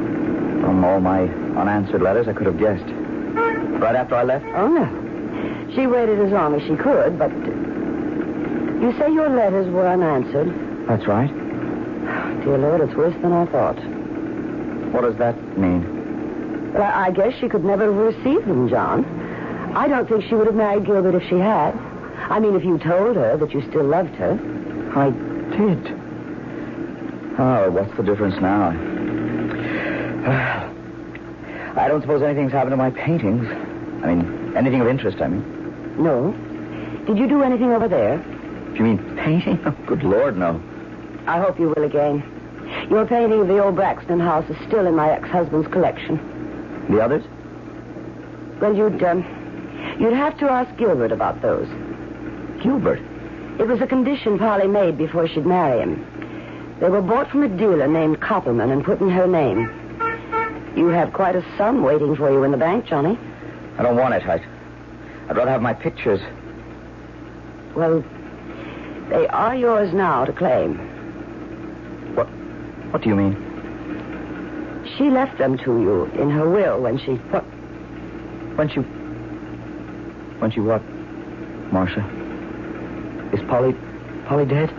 From 0.61 0.85
all 0.85 1.01
my 1.01 1.22
unanswered 1.22 2.03
letters, 2.03 2.29
I 2.29 2.35
could 2.35 2.44
have 2.44 2.59
guessed. 2.59 2.85
Right 2.85 3.96
after 3.96 4.14
I 4.14 4.25
left? 4.25 4.44
Oh, 4.55 4.68
no. 4.68 5.72
She 5.75 5.87
waited 5.87 6.20
as 6.20 6.31
long 6.33 6.55
as 6.55 6.61
she 6.68 6.77
could, 6.77 7.18
but. 7.18 7.31
Uh, 7.31 8.85
you 8.85 8.94
say 8.99 9.11
your 9.11 9.31
letters 9.31 9.72
were 9.72 9.88
unanswered? 9.88 10.53
That's 10.87 11.07
right. 11.07 11.31
Oh, 11.31 12.40
dear 12.44 12.59
Lord, 12.59 12.83
it's 12.83 12.94
worse 12.94 13.14
than 13.22 13.33
I 13.33 13.46
thought. 13.46 13.79
What 14.92 15.01
does 15.01 15.16
that 15.16 15.57
mean? 15.57 16.75
Well, 16.75 16.83
I 16.83 17.07
I 17.07 17.11
guess 17.12 17.33
she 17.40 17.49
could 17.49 17.64
never 17.64 17.87
have 17.87 18.16
received 18.16 18.46
them, 18.46 18.68
John. 18.68 19.07
I 19.75 19.88
don't 19.88 20.07
think 20.07 20.25
she 20.29 20.35
would 20.35 20.46
have 20.46 20.55
married 20.55 20.85
Gilbert 20.85 21.14
if 21.14 21.27
she 21.31 21.38
had. 21.38 21.75
I 22.29 22.38
mean, 22.38 22.55
if 22.55 22.64
you 22.64 22.77
told 22.77 23.16
her 23.16 23.38
that 23.38 23.55
you 23.55 23.62
still 23.70 23.85
loved 23.85 24.14
her. 24.16 24.38
I 24.94 25.09
did. 25.57 25.96
Oh, 27.38 27.70
what's 27.70 27.94
the 27.96 28.03
difference 28.03 28.35
now? 28.40 28.70
I 31.77 31.88
don't 31.88 32.01
suppose 32.01 32.22
anything's 32.22 32.53
happened 32.53 32.72
to 32.72 32.77
my 32.77 32.90
paintings. 32.90 33.46
I 34.03 34.14
mean, 34.14 34.57
anything 34.57 34.81
of 34.81 34.88
interest, 34.88 35.20
I 35.20 35.29
mean. 35.29 36.03
No. 36.03 36.33
Did 37.07 37.18
you 37.18 37.29
do 37.29 37.42
anything 37.42 37.72
over 37.72 37.88
there? 37.88 38.16
Do 38.18 38.75
you 38.77 38.85
mean 38.85 39.16
painting? 39.16 39.61
Oh, 39.66 39.70
good 39.87 40.03
Lord, 40.03 40.38
no. 40.38 40.61
I 41.27 41.38
hope 41.38 41.61
you 41.61 41.68
will 41.77 41.85
again. 41.85 42.22
Your 42.90 43.07
painting 43.07 43.40
of 43.40 43.49
the 43.49 43.62
old 43.62 43.77
Braxton 43.77 44.18
house 44.18 44.49
is 44.49 44.57
still 44.66 44.87
in 44.87 44.94
my 44.94 45.11
ex-husband's 45.11 45.68
collection. 45.68 46.87
The 46.90 47.01
others? 47.01 47.25
Well, 48.61 48.75
you'd, 48.75 49.02
um, 49.02 49.23
you'd 50.00 50.15
have 50.15 50.38
to 50.38 50.50
ask 50.50 50.75
Gilbert 50.79 51.13
about 51.13 51.42
those. 51.42 51.69
Gilbert. 52.63 53.00
It 53.61 53.67
was 53.67 53.81
a 53.81 53.87
condition 53.87 54.38
Polly 54.38 54.67
made 54.67 54.96
before 54.96 55.29
she'd 55.29 55.46
marry 55.46 55.81
him. 55.81 56.15
They 56.81 56.90
were 56.90 57.00
bought 57.00 57.31
from 57.31 57.42
a 57.42 57.48
dealer 57.48 57.88
named 57.88 58.20
Copperman 58.20 58.70
and 58.70 58.85
put 58.85 59.00
in 59.00 59.08
her 59.08 59.27
name. 59.27 59.70
You 60.77 60.88
have 60.88 61.12
quite 61.12 61.35
a 61.35 61.44
sum 61.56 61.83
waiting 61.83 62.14
for 62.14 62.31
you 62.31 62.44
in 62.44 62.50
the 62.50 62.58
bank, 62.58 62.85
Johnny. 62.85 63.18
I 63.79 63.83
don't 63.83 63.96
want 63.96 64.12
it. 64.12 64.27
I'd, 64.29 64.44
I'd 65.31 65.37
rather 65.37 65.50
have 65.50 65.62
my 65.62 65.72
pictures. 65.72 66.20
Well, 67.74 68.04
they 69.08 69.27
are 69.29 69.56
yours 69.56 69.94
now 69.94 70.27
to 70.27 70.33
claim. 70.33 70.77
What? 72.14 72.27
What 72.92 73.02
do 73.02 73.08
you 73.08 73.16
mean? 73.16 73.35
She 74.96 75.10
left 75.10 75.38
them 75.38 75.56
to 75.58 75.81
you 75.81 76.04
in 76.20 76.31
her 76.31 76.48
will 76.48 76.81
when 76.81 76.98
she. 76.98 77.14
What? 77.33 77.42
When 78.56 78.68
she. 78.68 78.81
When 80.40 80.50
she 80.50 80.60
what? 80.60 80.83
Marcia? 81.72 82.04
Is 83.33 83.40
Polly. 83.48 83.74
Polly 84.27 84.44
dead? 84.44 84.70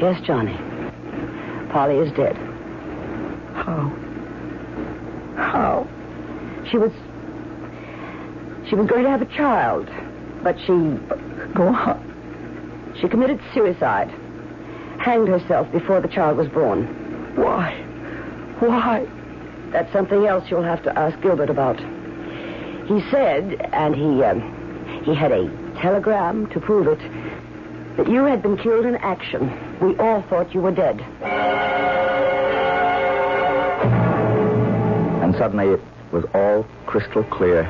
Yes, 0.00 0.20
Johnny. 0.22 0.56
Polly 1.76 1.98
is 1.98 2.10
dead. 2.12 2.34
How? 3.52 3.92
How? 5.36 5.86
She 6.70 6.78
was. 6.78 6.90
She 8.66 8.74
was 8.74 8.86
going 8.86 9.04
to 9.04 9.10
have 9.10 9.20
a 9.20 9.26
child, 9.26 9.86
but 10.42 10.58
she. 10.60 10.72
Go 11.52 11.66
on. 11.66 12.94
She 12.98 13.08
committed 13.08 13.42
suicide. 13.52 14.08
Hanged 14.98 15.28
herself 15.28 15.70
before 15.70 16.00
the 16.00 16.08
child 16.08 16.38
was 16.38 16.48
born. 16.48 16.86
Why? 17.36 17.74
Why? 18.58 19.06
That's 19.70 19.92
something 19.92 20.24
else 20.24 20.50
you'll 20.50 20.62
have 20.62 20.82
to 20.84 20.98
ask 20.98 21.20
Gilbert 21.20 21.50
about. 21.50 21.78
He 22.88 23.02
said, 23.10 23.68
and 23.74 23.94
he 23.94 24.22
um, 24.24 24.40
he 25.04 25.14
had 25.14 25.30
a 25.30 25.46
telegram 25.82 26.46
to 26.52 26.58
prove 26.58 26.86
it, 26.86 27.00
that 27.98 28.08
you 28.08 28.24
had 28.24 28.40
been 28.40 28.56
killed 28.56 28.86
in 28.86 28.96
action. 28.96 29.52
We 29.78 29.94
all 29.98 30.22
thought 30.22 30.54
you 30.54 30.62
were 30.62 30.72
dead. 30.72 31.04
Suddenly 35.38 35.68
it 35.68 35.80
was 36.12 36.24
all 36.34 36.66
crystal 36.86 37.24
clear. 37.24 37.64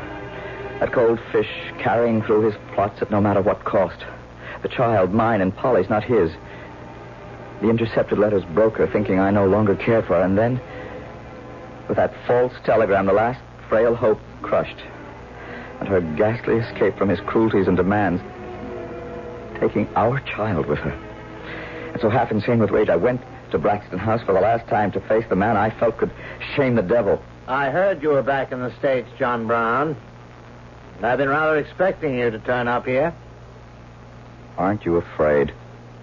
That 0.80 0.92
cold 0.92 1.18
fish 1.32 1.48
carrying 1.78 2.22
through 2.22 2.42
his 2.42 2.54
plots 2.74 3.02
at 3.02 3.10
no 3.10 3.20
matter 3.20 3.42
what 3.42 3.64
cost. 3.64 4.04
The 4.62 4.68
child, 4.68 5.12
mine 5.12 5.40
and 5.40 5.54
Polly's, 5.54 5.90
not 5.90 6.04
his. 6.04 6.30
The 7.62 7.70
intercepted 7.70 8.18
letters 8.18 8.44
broke 8.54 8.76
her, 8.76 8.86
thinking 8.86 9.18
I 9.18 9.30
no 9.30 9.46
longer 9.46 9.74
cared 9.74 10.06
for 10.06 10.14
her. 10.14 10.22
And 10.22 10.36
then, 10.36 10.60
with 11.88 11.96
that 11.96 12.14
false 12.26 12.52
telegram, 12.64 13.06
the 13.06 13.12
last 13.12 13.40
frail 13.68 13.94
hope 13.94 14.20
crushed. 14.42 14.78
And 15.80 15.88
her 15.88 16.00
ghastly 16.00 16.56
escape 16.56 16.96
from 16.96 17.08
his 17.08 17.20
cruelties 17.20 17.68
and 17.68 17.76
demands, 17.76 18.22
taking 19.58 19.88
our 19.96 20.20
child 20.20 20.66
with 20.66 20.78
her. 20.78 20.92
And 21.92 22.00
so, 22.00 22.10
half 22.10 22.30
insane 22.30 22.58
with 22.58 22.70
rage, 22.70 22.90
I 22.90 22.96
went 22.96 23.22
to 23.50 23.58
Braxton 23.58 23.98
House 23.98 24.22
for 24.24 24.34
the 24.34 24.40
last 24.40 24.68
time 24.68 24.92
to 24.92 25.00
face 25.00 25.24
the 25.28 25.36
man 25.36 25.56
I 25.56 25.70
felt 25.80 25.96
could 25.96 26.10
shame 26.54 26.74
the 26.74 26.82
devil. 26.82 27.22
I 27.49 27.70
heard 27.70 28.03
you 28.03 28.11
were 28.11 28.22
back 28.22 28.51
in 28.53 28.61
the 28.61 28.76
States, 28.78 29.09
John 29.18 29.47
Brown. 29.47 29.97
And 30.97 31.07
I've 31.07 31.18
been 31.18 31.28
rather 31.28 31.59
expecting 31.59 32.18
you 32.18 32.30
to 32.30 32.38
turn 32.40 32.66
up 32.68 32.86
here. 32.86 33.14
Aren't 34.59 34.84
you 34.84 34.97
afraid? 34.97 35.53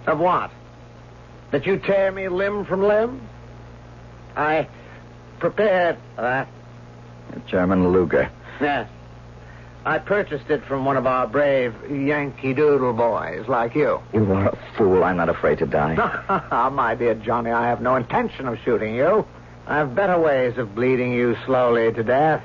Of 0.08 0.20
what? 0.20 0.52
That 1.52 1.66
you 1.66 1.78
tear 1.78 2.12
me 2.12 2.30
limb 2.30 2.66
from 2.66 2.84
limb? 2.84 3.28
I 4.36 4.68
prepared 5.40 5.98
that. 6.16 6.48
A 7.34 7.40
German 7.50 7.92
Luger. 7.92 8.30
Yes. 8.62 8.90
I 9.86 9.98
purchased 9.98 10.50
it 10.50 10.64
from 10.64 10.86
one 10.86 10.96
of 10.96 11.06
our 11.06 11.28
brave 11.28 11.76
Yankee 11.92 12.54
Doodle 12.54 12.94
boys 12.94 13.48
like 13.50 13.76
you. 13.76 14.00
You 14.14 14.32
are 14.32 14.48
a 14.48 14.58
fool. 14.78 15.04
I'm 15.04 15.18
not 15.18 15.28
afraid 15.28 15.58
to 15.60 15.66
die. 15.66 15.96
Ah, 16.30 16.70
my 16.70 16.96
dear 16.96 17.16
Johnny, 17.16 17.52
I 17.52 17.68
have 17.68 17.82
no 17.82 17.96
intention 17.96 18.48
of 18.48 18.58
shooting 18.64 18.96
you. 18.96 19.26
I 19.66 19.78
have 19.78 19.96
better 19.96 20.20
ways 20.20 20.58
of 20.58 20.76
bleeding 20.76 21.14
you 21.14 21.38
slowly 21.46 21.92
to 21.94 22.04
death, 22.04 22.44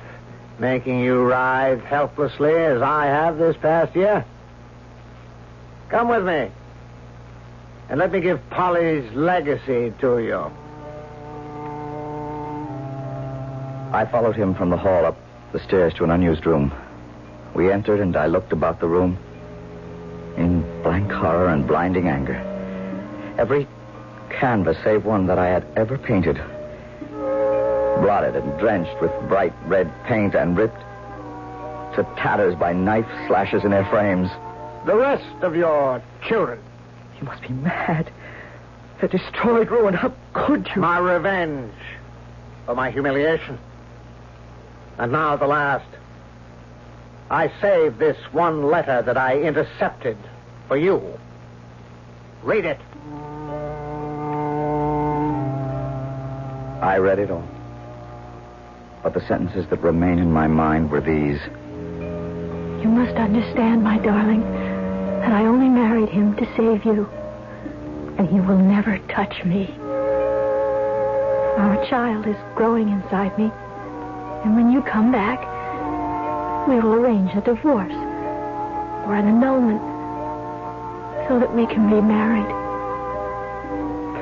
making 0.59 1.01
you 1.01 1.25
writhe 1.25 1.83
helplessly 1.83 2.55
as 2.55 2.81
I 2.81 3.07
have 3.07 3.39
this 3.39 3.57
past 3.57 3.95
year. 3.97 4.25
Come 5.89 6.09
with 6.09 6.25
me. 6.25 6.51
And 7.89 7.99
let 7.99 8.13
me 8.13 8.21
give 8.21 8.41
Polly's 8.51 9.11
legacy 9.15 9.93
to 10.01 10.19
you. 10.19 10.53
I 13.93 14.07
followed 14.11 14.37
him 14.37 14.55
from 14.55 14.71
the 14.71 14.77
hall 14.77 15.07
up 15.07 15.17
the 15.53 15.61
stairs 15.61 15.95
to 15.95 16.05
an 16.05 16.11
unused 16.11 16.45
room. 16.45 16.73
We 17.55 17.73
entered, 17.73 18.01
and 18.01 18.15
I 18.17 18.27
looked 18.27 18.53
about 18.53 18.81
the 18.81 18.87
room 18.87 19.19
in 20.37 20.61
blank 20.83 21.11
horror 21.11 21.49
and 21.49 21.67
blinding 21.67 22.09
anger. 22.09 22.37
Every 23.39 23.67
canvas, 24.31 24.77
save 24.85 25.05
one 25.05 25.27
that 25.27 25.39
I 25.39 25.49
had 25.49 25.67
ever 25.75 25.97
painted, 25.97 26.41
blotted 28.01 28.37
and 28.37 28.59
drenched 28.59 29.01
with 29.01 29.11
bright 29.29 29.53
red 29.67 29.91
paint 30.05 30.35
and 30.35 30.57
ripped 30.57 30.81
to 31.95 32.05
tatters 32.17 32.55
by 32.55 32.73
knife 32.73 33.09
slashes 33.27 33.65
in 33.65 33.71
their 33.71 33.85
frames. 33.87 34.31
The 34.87 34.97
rest 34.97 35.43
of 35.43 35.57
your 35.57 36.03
children. 36.27 36.61
You 37.21 37.27
must 37.27 37.43
be 37.43 37.49
mad. 37.49 38.11
They're 39.01 39.09
destroyed, 39.09 39.71
ruined. 39.71 39.97
How 39.97 40.13
could 40.33 40.69
you? 40.75 40.81
My 40.81 40.99
revenge 40.99 41.73
for 42.67 42.75
my 42.75 42.91
humiliation. 42.91 43.59
And 44.99 45.13
now 45.13 45.37
the 45.37 45.47
last. 45.47 45.87
I 47.31 47.53
saved 47.61 47.99
this 47.99 48.17
one 48.33 48.71
letter 48.71 49.03
that 49.03 49.17
I 49.17 49.41
intercepted 49.41 50.17
for 50.67 50.77
you. 50.77 51.19
Read 52.43 52.65
it. 52.65 52.81
I 56.81 56.97
read 56.99 57.19
it 57.19 57.31
all. 57.31 57.58
But 59.03 59.15
the 59.15 59.27
sentences 59.27 59.67
that 59.71 59.81
remain 59.81 60.19
in 60.19 60.33
my 60.33 60.47
mind 60.47 60.91
were 60.91 61.01
these. 61.01 61.41
You 62.83 62.89
must 62.89 63.17
understand, 63.17 63.83
my 63.83 63.99
darling, 63.99 64.41
that 65.21 65.33
I 65.33 65.47
only 65.47 65.69
married 65.69 66.09
him 66.09 66.37
to 66.37 66.47
save 66.57 66.85
you. 66.85 67.09
And 68.19 68.29
he 68.29 68.41
will 68.41 68.59
never 68.59 68.99
touch 69.09 69.45
me. 69.45 69.75
Our 71.59 71.85
child 71.89 72.27
is 72.27 72.37
growing 72.55 72.89
inside 72.89 73.37
me. 73.39 73.51
And 74.45 74.55
when 74.55 74.71
you 74.71 74.83
come 74.83 75.11
back, 75.11 75.41
we 76.69 76.77
will 76.77 76.95
arrange 76.95 77.33
a 77.35 77.41
divorce 77.41 77.93
or 77.93 79.15
an 79.15 79.27
annulment 79.27 79.81
so 81.29 81.39
that 81.39 81.53
we 81.55 81.67
can 81.67 81.91
be 81.91 82.01
married. 82.01 82.47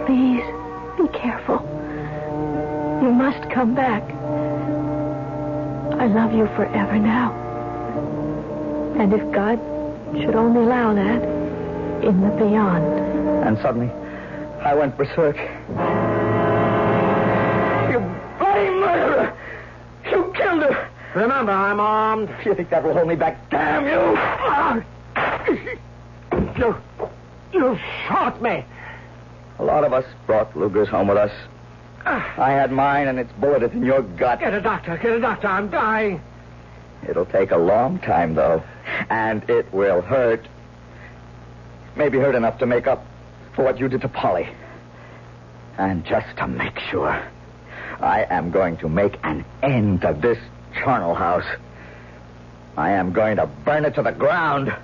Please 0.07 0.45
be 0.97 1.09
careful. 1.19 1.61
You 3.03 3.13
must 3.13 3.51
come 3.51 3.75
back. 3.75 4.16
I 5.99 6.07
love 6.07 6.33
you 6.33 6.47
forever 6.57 6.99
now. 6.99 7.33
And 8.99 9.13
if 9.13 9.21
God 9.33 9.59
should 10.13 10.35
only 10.35 10.63
allow 10.63 10.95
that, 10.95 11.23
in 12.03 12.21
the 12.21 12.29
beyond. 12.37 12.85
And 13.47 13.59
suddenly, 13.59 13.91
I 14.61 14.75
went 14.75 14.97
berserk. 14.97 15.37
You 17.91 17.99
bloody 18.39 18.71
murderer! 18.71 19.37
You 20.11 20.33
killed 20.37 20.63
her! 20.63 20.91
Remember, 21.15 21.53
I'm 21.53 21.81
armed. 21.81 22.29
You 22.45 22.55
think 22.55 22.71
that 22.71 22.85
will 22.85 22.93
hold 22.93 23.09
me 23.09 23.17
back? 23.17 23.51
Damn 23.51 23.87
you! 23.87 24.19
You, 26.59 26.75
you 27.53 27.79
shot 28.07 28.41
me. 28.41 28.65
A 29.59 29.65
lot 29.65 29.85
of 29.85 29.93
us 29.93 30.05
brought 30.27 30.53
Lugers 30.55 30.89
home 30.89 31.09
with 31.09 31.19
us. 31.19 31.31
I 32.07 32.53
had 32.53 32.71
mine, 32.71 33.09
and 33.09 33.19
it's 33.19 33.33
bulleted 33.33 33.73
in 33.73 33.85
your 33.85 34.03
gut. 34.03 34.41
Get 34.41 34.55
a 34.55 34.61
doctor. 34.61 34.97
Get 34.97 35.13
a 35.13 35.21
doctor. 35.21 35.49
I'm 35.49 35.69
dying. 35.69 36.21
It'll 37.09 37.27
take 37.27 37.51
a 37.51 37.57
long 37.57 37.99
time, 37.99 38.35
though. 38.35 38.63
And 39.11 39.49
it 39.51 39.73
will 39.73 40.01
hurt. 40.03 40.47
Maybe 41.97 42.19
hurt 42.19 42.35
enough 42.35 42.59
to 42.59 42.67
make 42.67 42.87
up 42.87 43.05
for 43.55 43.65
what 43.65 43.81
you 43.81 43.89
did 43.89 44.03
to 44.03 44.09
Polly. 44.09 44.49
And 45.79 46.05
just 46.05 46.37
to 46.39 46.47
make 46.47 46.79
sure, 46.91 47.23
I 48.01 48.27
am 48.31 48.51
going 48.51 48.77
to 48.79 48.89
make 48.89 49.17
an 49.25 49.45
end 49.63 50.03
to 50.03 50.17
this 50.21 50.39
charnel 50.75 51.15
house. 51.15 51.47
I 52.77 52.93
am 52.93 53.13
going 53.13 53.37
to 53.37 53.47
burn 53.47 53.85
it 53.85 53.95
to 53.95 54.03
the 54.03 54.13
ground. 54.13 54.75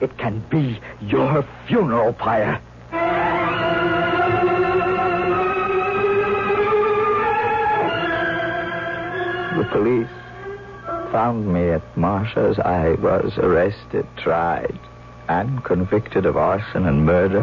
It 0.00 0.16
can 0.18 0.40
be 0.50 0.80
your 1.00 1.44
funeral 1.66 2.12
pyre. 2.12 2.60
Police 9.70 10.08
found 11.12 11.52
me 11.52 11.70
at 11.70 11.96
Marcia's. 11.96 12.58
I 12.58 12.92
was 12.92 13.36
arrested, 13.38 14.06
tried, 14.16 14.78
and 15.28 15.62
convicted 15.64 16.26
of 16.26 16.36
arson 16.36 16.86
and 16.86 17.04
murder, 17.04 17.42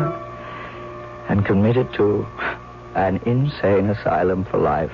and 1.30 1.46
committed 1.46 1.94
to 1.94 2.26
an 2.96 3.18
insane 3.26 3.90
asylum 3.90 4.46
for 4.46 4.58
life, 4.58 4.92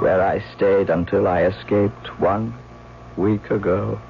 where 0.00 0.22
I 0.22 0.42
stayed 0.54 0.90
until 0.90 1.26
I 1.28 1.42
escaped 1.44 2.18
one 2.20 2.54
week 3.16 3.50
ago. 3.50 4.00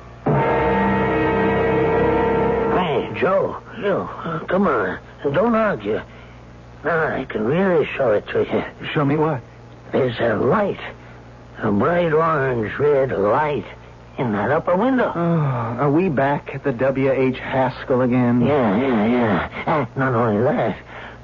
Hey, 2.75 3.11
Joe, 3.21 3.61
Joe, 3.81 4.03
uh, 4.25 4.41
come 4.47 4.67
on. 4.67 4.99
Don't 5.33 5.55
argue. 5.55 6.01
Now, 6.85 7.17
I 7.17 7.25
can 7.25 7.45
really 7.45 7.87
show 7.97 8.13
it 8.13 8.27
to 8.29 8.45
you. 8.45 8.89
Show 8.93 9.05
me 9.05 9.17
what? 9.17 9.41
There's 9.93 10.19
a 10.21 10.37
light, 10.37 10.81
a 11.59 11.71
bright 11.71 12.13
orange 12.13 12.79
red 12.79 13.11
light 13.13 13.65
in 14.19 14.33
that 14.33 14.51
upper 14.51 14.77
window. 14.77 15.13
Oh, 15.15 15.19
are 15.21 15.91
we 15.91 16.09
back 16.09 16.55
at 16.55 16.65
the 16.65 16.73
W.H. 16.73 17.39
Haskell 17.39 18.03
again? 18.03 18.41
Yeah, 18.41 18.77
yeah, 18.77 19.07
yeah. 19.07 19.81
And 19.81 19.97
not 19.97 20.15
only 20.15 20.43
that, 20.43 20.77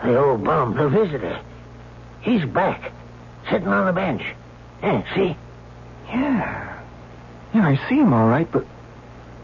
the 0.04 0.18
old 0.18 0.44
bum, 0.44 0.76
the 0.76 0.88
visitor, 0.88 1.40
he's 2.20 2.44
back, 2.44 2.92
sitting 3.50 3.68
on 3.68 3.86
the 3.86 3.92
bench. 3.92 4.22
Yeah, 4.82 5.14
see? 5.14 5.36
Yeah. 6.06 6.82
Yeah, 7.54 7.66
I 7.66 7.88
see 7.88 7.96
him 7.96 8.12
all 8.12 8.28
right, 8.28 8.50
but. 8.50 8.66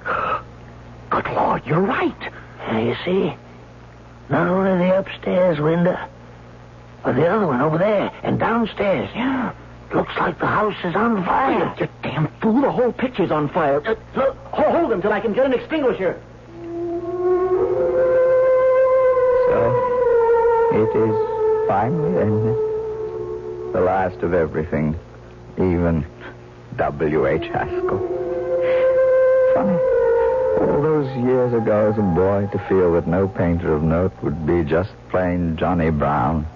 Good 1.10 1.26
Lord, 1.26 1.64
you're 1.66 1.80
right. 1.80 2.32
Yeah, 2.58 2.78
you 2.80 2.96
see? 3.04 3.34
Not 4.28 4.48
only 4.48 4.86
the 4.86 4.98
upstairs 4.98 5.60
window, 5.60 5.96
but 7.04 7.14
the 7.14 7.26
other 7.28 7.46
one 7.46 7.60
over 7.60 7.78
there 7.78 8.10
and 8.24 8.40
downstairs. 8.40 9.08
Yeah. 9.14 9.52
Looks 9.94 10.12
like 10.18 10.38
the 10.38 10.46
house 10.46 10.76
is 10.84 10.94
on 10.96 11.24
fire. 11.24 11.74
You 11.78 11.88
damn 12.02 12.28
fool, 12.40 12.60
the 12.60 12.70
whole 12.70 12.92
picture's 12.92 13.30
on 13.30 13.48
fire. 13.48 13.80
Uh, 13.86 13.94
look, 14.16 14.36
hold, 14.50 14.74
hold 14.74 14.92
him 14.92 15.00
till 15.00 15.12
I 15.12 15.20
can 15.20 15.32
get 15.32 15.46
an 15.46 15.52
extinguisher. 15.54 16.20
So, 19.46 19.58
it 20.72 20.90
is 20.96 21.68
finally 21.68 22.20
ended. 22.20 22.56
The 23.72 23.80
last 23.80 24.22
of 24.22 24.34
everything, 24.34 24.98
even 25.56 26.04
W.H. 26.76 27.46
Haskell. 27.52 27.98
Funny. 29.54 29.78
All 30.58 30.82
those 30.82 31.16
years 31.24 31.52
ago 31.54 31.90
as 31.92 31.98
a 31.98 32.02
boy 32.02 32.48
to 32.52 32.58
feel 32.68 32.92
that 32.94 33.06
no 33.06 33.28
painter 33.28 33.72
of 33.72 33.82
note 33.82 34.12
would 34.22 34.46
be 34.46 34.64
just 34.64 34.90
plain 35.10 35.56
Johnny 35.56 35.90
Brown. 35.90 36.46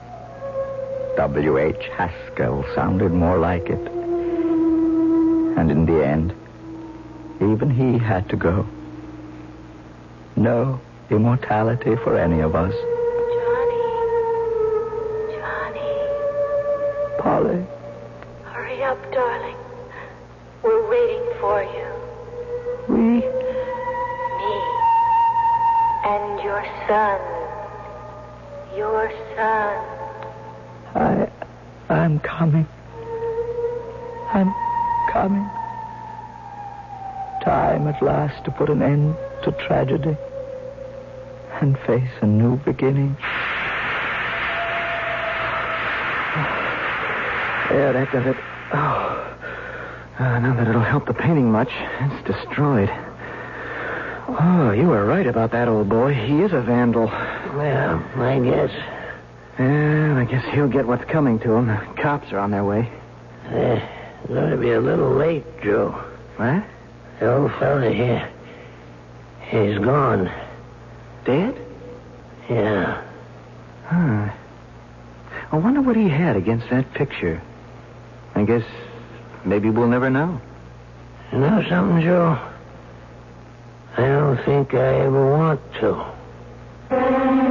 W.H. 1.21 1.85
Haskell 1.99 2.65
sounded 2.75 3.13
more 3.13 3.37
like 3.37 3.69
it. 3.69 3.87
And 5.59 5.71
in 5.71 5.85
the 5.85 6.03
end, 6.03 6.33
even 7.43 7.69
he 7.69 7.99
had 7.99 8.27
to 8.31 8.37
go. 8.37 8.67
No 10.35 10.81
immortality 11.11 11.95
for 11.97 12.17
any 12.17 12.41
of 12.41 12.55
us. 12.55 12.75
I'm 32.01 32.19
coming. 32.21 32.67
I'm 34.33 34.55
coming. 35.13 35.45
Time 37.45 37.87
at 37.89 38.03
last 38.03 38.43
to 38.47 38.51
put 38.51 38.71
an 38.71 38.81
end 38.81 39.15
to 39.45 39.53
tragedy 39.53 40.17
and 41.61 41.79
face 41.81 42.11
a 42.23 42.27
new 42.27 42.57
beginning. 42.57 43.19
Yeah, 47.71 47.93
that 47.93 48.11
does 48.13 48.27
it. 48.29 48.37
Oh. 48.73 49.37
Uh, 50.19 50.39
not 50.39 50.57
that 50.57 50.69
it'll 50.69 50.81
help 50.81 51.05
the 51.05 51.13
painting 51.13 51.53
much. 51.53 51.71
It's 52.01 52.27
destroyed. 52.27 52.89
Oh, 54.27 54.73
you 54.75 54.87
were 54.87 55.05
right 55.05 55.27
about 55.27 55.51
that 55.51 55.69
old 55.69 55.91
boy. 55.91 56.15
He 56.15 56.41
is 56.41 56.55
a 56.55 56.63
vandal. 56.63 57.09
Well, 57.09 58.03
I 58.17 58.41
guess. 58.43 59.00
Yeah, 59.61 60.17
I 60.17 60.25
guess 60.25 60.43
he'll 60.55 60.69
get 60.69 60.87
what's 60.87 61.05
coming 61.05 61.39
to 61.41 61.53
him. 61.53 61.67
The 61.67 61.77
cops 62.01 62.33
are 62.33 62.39
on 62.39 62.51
their 62.51 62.65
way. 62.65 62.91
Uh, 63.45 63.79
going 64.27 64.51
to 64.53 64.57
be 64.57 64.71
a 64.71 64.81
little 64.81 65.11
late, 65.11 65.45
Joe. 65.63 65.91
What? 66.37 66.65
The 67.19 67.35
old 67.37 67.53
fella 67.59 67.91
here. 67.93 68.33
He's 69.43 69.77
gone. 69.79 70.33
Dead? 71.27 71.61
Yeah. 72.49 73.05
Huh. 73.85 74.33
I 75.53 75.57
wonder 75.59 75.83
what 75.83 75.97
he 75.97 76.09
had 76.09 76.37
against 76.37 76.71
that 76.71 76.95
picture. 76.95 77.43
I 78.35 78.45
guess 78.45 78.65
maybe 79.45 79.69
we'll 79.69 79.89
never 79.89 80.09
know. 80.09 80.41
You 81.33 81.39
know 81.39 81.63
something, 81.69 82.01
Joe? 82.01 82.39
I 83.99 84.07
don't 84.07 84.43
think 84.47 84.73
I 84.73 85.01
ever 85.01 85.31
want 85.33 85.61
to. 85.81 87.50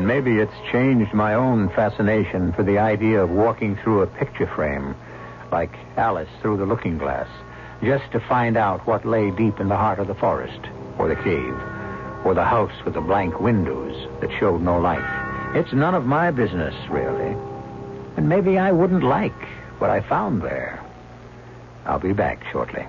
And 0.00 0.08
maybe 0.08 0.38
it's 0.38 0.54
changed 0.72 1.12
my 1.12 1.34
own 1.34 1.68
fascination 1.68 2.54
for 2.54 2.62
the 2.62 2.78
idea 2.78 3.22
of 3.22 3.28
walking 3.28 3.76
through 3.76 4.00
a 4.00 4.06
picture 4.06 4.46
frame, 4.46 4.96
like 5.52 5.74
Alice 5.98 6.30
through 6.40 6.56
the 6.56 6.64
looking 6.64 6.96
glass, 6.96 7.28
just 7.82 8.10
to 8.12 8.20
find 8.20 8.56
out 8.56 8.86
what 8.86 9.04
lay 9.04 9.30
deep 9.30 9.60
in 9.60 9.68
the 9.68 9.76
heart 9.76 9.98
of 9.98 10.06
the 10.06 10.14
forest, 10.14 10.58
or 10.96 11.06
the 11.06 11.16
cave, 11.16 11.54
or 12.24 12.32
the 12.32 12.42
house 12.42 12.72
with 12.86 12.94
the 12.94 13.02
blank 13.02 13.40
windows 13.40 14.08
that 14.22 14.30
showed 14.40 14.62
no 14.62 14.80
light. 14.80 15.04
It's 15.54 15.74
none 15.74 15.94
of 15.94 16.06
my 16.06 16.30
business, 16.30 16.74
really. 16.88 17.36
And 18.16 18.26
maybe 18.26 18.56
I 18.56 18.72
wouldn't 18.72 19.04
like 19.04 19.44
what 19.80 19.90
I 19.90 20.00
found 20.00 20.40
there. 20.40 20.82
I'll 21.84 21.98
be 21.98 22.14
back 22.14 22.42
shortly. 22.50 22.86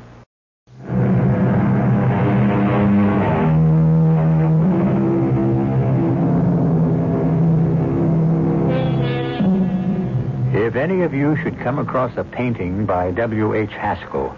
Any 10.82 11.04
of 11.04 11.14
you 11.14 11.38
should 11.38 11.60
come 11.60 11.78
across 11.78 12.18
a 12.18 12.24
painting 12.24 12.88
by 12.88 13.12
W.H. 13.12 13.70
Haskell, 13.70 14.36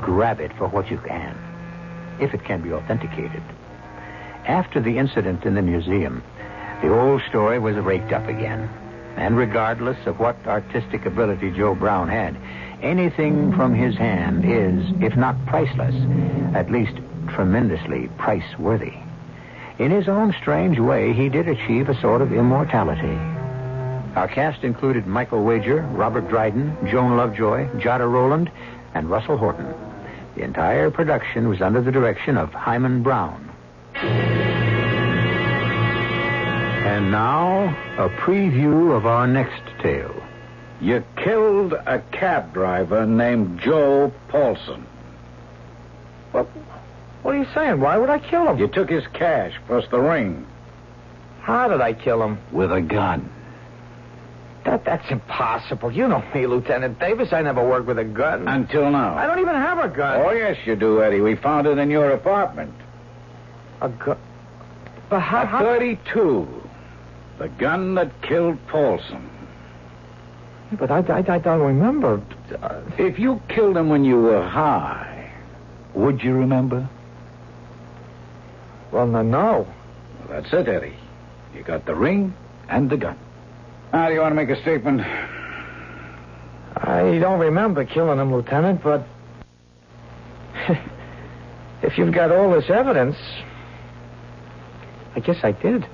grab 0.00 0.38
it 0.38 0.52
for 0.56 0.68
what 0.68 0.88
you 0.88 0.98
can, 0.98 1.36
if 2.20 2.32
it 2.32 2.44
can 2.44 2.62
be 2.62 2.72
authenticated. 2.72 3.42
After 4.46 4.80
the 4.80 4.98
incident 4.98 5.44
in 5.44 5.56
the 5.56 5.62
museum, 5.62 6.22
the 6.80 6.96
old 6.96 7.22
story 7.28 7.58
was 7.58 7.74
raked 7.74 8.12
up 8.12 8.28
again. 8.28 8.70
And 9.16 9.36
regardless 9.36 9.98
of 10.06 10.20
what 10.20 10.36
artistic 10.46 11.06
ability 11.06 11.50
Joe 11.50 11.74
Brown 11.74 12.08
had, 12.08 12.36
anything 12.80 13.52
from 13.52 13.74
his 13.74 13.96
hand 13.96 14.44
is, 14.44 14.94
if 15.02 15.16
not 15.16 15.44
priceless, 15.46 15.96
at 16.54 16.70
least 16.70 16.96
tremendously 17.30 18.08
price 18.16 18.56
worthy. 18.60 18.94
In 19.80 19.90
his 19.90 20.06
own 20.06 20.32
strange 20.40 20.78
way, 20.78 21.12
he 21.12 21.28
did 21.28 21.48
achieve 21.48 21.88
a 21.88 22.00
sort 22.00 22.22
of 22.22 22.32
immortality. 22.32 23.18
Our 24.16 24.28
cast 24.28 24.64
included 24.64 25.06
Michael 25.06 25.44
Wager, 25.44 25.82
Robert 25.92 26.28
Dryden, 26.28 26.76
Joan 26.90 27.16
Lovejoy, 27.16 27.68
Jada 27.78 28.10
Rowland, 28.10 28.50
and 28.94 29.08
Russell 29.08 29.36
Horton. 29.36 29.72
The 30.34 30.42
entire 30.42 30.90
production 30.90 31.48
was 31.48 31.60
under 31.60 31.80
the 31.80 31.92
direction 31.92 32.36
of 32.36 32.52
Himan 32.52 33.02
Brown. 33.02 33.48
And 36.86 37.10
now, 37.12 37.68
a 37.98 38.08
preview 38.08 38.96
of 38.96 39.06
our 39.06 39.26
next 39.26 39.62
tale. 39.80 40.14
You 40.80 41.04
killed 41.16 41.72
a 41.74 42.00
cab 42.10 42.52
driver 42.52 43.06
named 43.06 43.60
Joe 43.60 44.12
Paulson. 44.28 44.86
What, 46.32 46.46
what 47.22 47.34
are 47.34 47.38
you 47.38 47.46
saying? 47.54 47.80
Why 47.80 47.96
would 47.98 48.10
I 48.10 48.18
kill 48.18 48.48
him? 48.48 48.58
You 48.58 48.66
took 48.66 48.88
his 48.88 49.06
cash 49.12 49.52
plus 49.66 49.84
the 49.90 50.00
ring 50.00 50.46
How 51.42 51.68
did 51.68 51.80
I 51.80 51.92
kill 51.92 52.22
him? 52.22 52.38
with 52.50 52.72
a 52.72 52.80
gun. 52.80 53.28
That 54.64 54.84
that's 54.84 55.10
impossible. 55.10 55.90
You 55.90 56.06
know 56.06 56.22
me, 56.34 56.46
Lieutenant 56.46 56.98
Davis. 56.98 57.32
I 57.32 57.40
never 57.42 57.66
worked 57.66 57.86
with 57.86 57.98
a 57.98 58.04
gun. 58.04 58.46
Until 58.46 58.90
now. 58.90 59.14
I 59.16 59.26
don't 59.26 59.38
even 59.38 59.54
have 59.54 59.78
a 59.78 59.88
gun. 59.88 60.20
Oh, 60.20 60.32
yes, 60.32 60.58
you 60.66 60.76
do, 60.76 61.02
Eddie. 61.02 61.20
We 61.20 61.34
found 61.36 61.66
it 61.66 61.78
in 61.78 61.90
your 61.90 62.10
apartment. 62.10 62.74
A 63.80 63.88
gun. 63.88 64.18
But 65.08 65.20
how? 65.20 65.42
A 65.42 65.46
how... 65.46 65.58
32. 65.60 66.46
The 67.38 67.48
gun 67.48 67.94
that 67.94 68.20
killed 68.20 68.58
Paulson. 68.68 69.28
But 70.72 70.90
I, 70.90 70.98
I, 71.00 71.24
I 71.34 71.38
don't 71.38 71.62
remember. 71.62 72.20
Uh, 72.62 72.82
If 72.98 73.18
you 73.18 73.40
killed 73.48 73.76
him 73.78 73.88
when 73.88 74.04
you 74.04 74.20
were 74.20 74.46
high, 74.46 75.32
would 75.94 76.22
you 76.22 76.34
remember? 76.34 76.86
well, 78.92 79.06
no, 79.06 79.22
no. 79.22 79.66
Well, 80.28 80.28
that's 80.42 80.52
it, 80.52 80.68
Eddie. 80.68 80.94
You 81.54 81.62
got 81.62 81.86
the 81.86 81.94
ring 81.94 82.34
and 82.68 82.90
the 82.90 82.96
gun. 82.98 83.18
Now, 83.92 84.06
do 84.06 84.14
you 84.14 84.20
want 84.20 84.30
to 84.32 84.36
make 84.36 84.50
a 84.50 84.60
statement? 84.62 85.00
I 86.76 87.18
don't 87.18 87.40
remember 87.40 87.84
killing 87.84 88.20
him, 88.20 88.32
Lieutenant, 88.32 88.82
but 88.82 89.04
if 91.82 91.98
you've 91.98 92.14
got 92.14 92.30
all 92.30 92.52
this 92.52 92.70
evidence, 92.70 93.16
I 95.16 95.20
guess 95.20 95.38
I 95.42 95.52
did. 95.52 95.86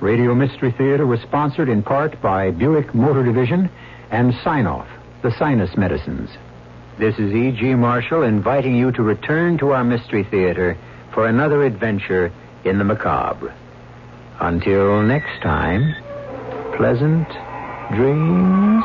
Radio 0.00 0.34
Mystery 0.34 0.72
Theater 0.72 1.06
was 1.06 1.20
sponsored 1.20 1.68
in 1.68 1.82
part 1.84 2.20
by 2.20 2.50
Buick 2.50 2.94
Motor 2.94 3.22
Division 3.22 3.70
and 4.10 4.34
Sine-Off, 4.42 4.88
the 5.22 5.30
sinus 5.38 5.76
medicines. 5.76 6.30
This 6.98 7.16
is 7.18 7.32
E.G. 7.32 7.74
Marshall 7.74 8.22
inviting 8.22 8.74
you 8.76 8.90
to 8.92 9.02
return 9.02 9.56
to 9.58 9.70
our 9.70 9.84
Mystery 9.84 10.24
Theater 10.24 10.76
for 11.12 11.28
another 11.28 11.64
adventure 11.64 12.32
in 12.64 12.78
the 12.78 12.84
macabre. 12.84 13.54
Until 14.40 15.02
next 15.02 15.40
time, 15.42 15.94
pleasant 16.76 17.28
dreams. 17.92 18.84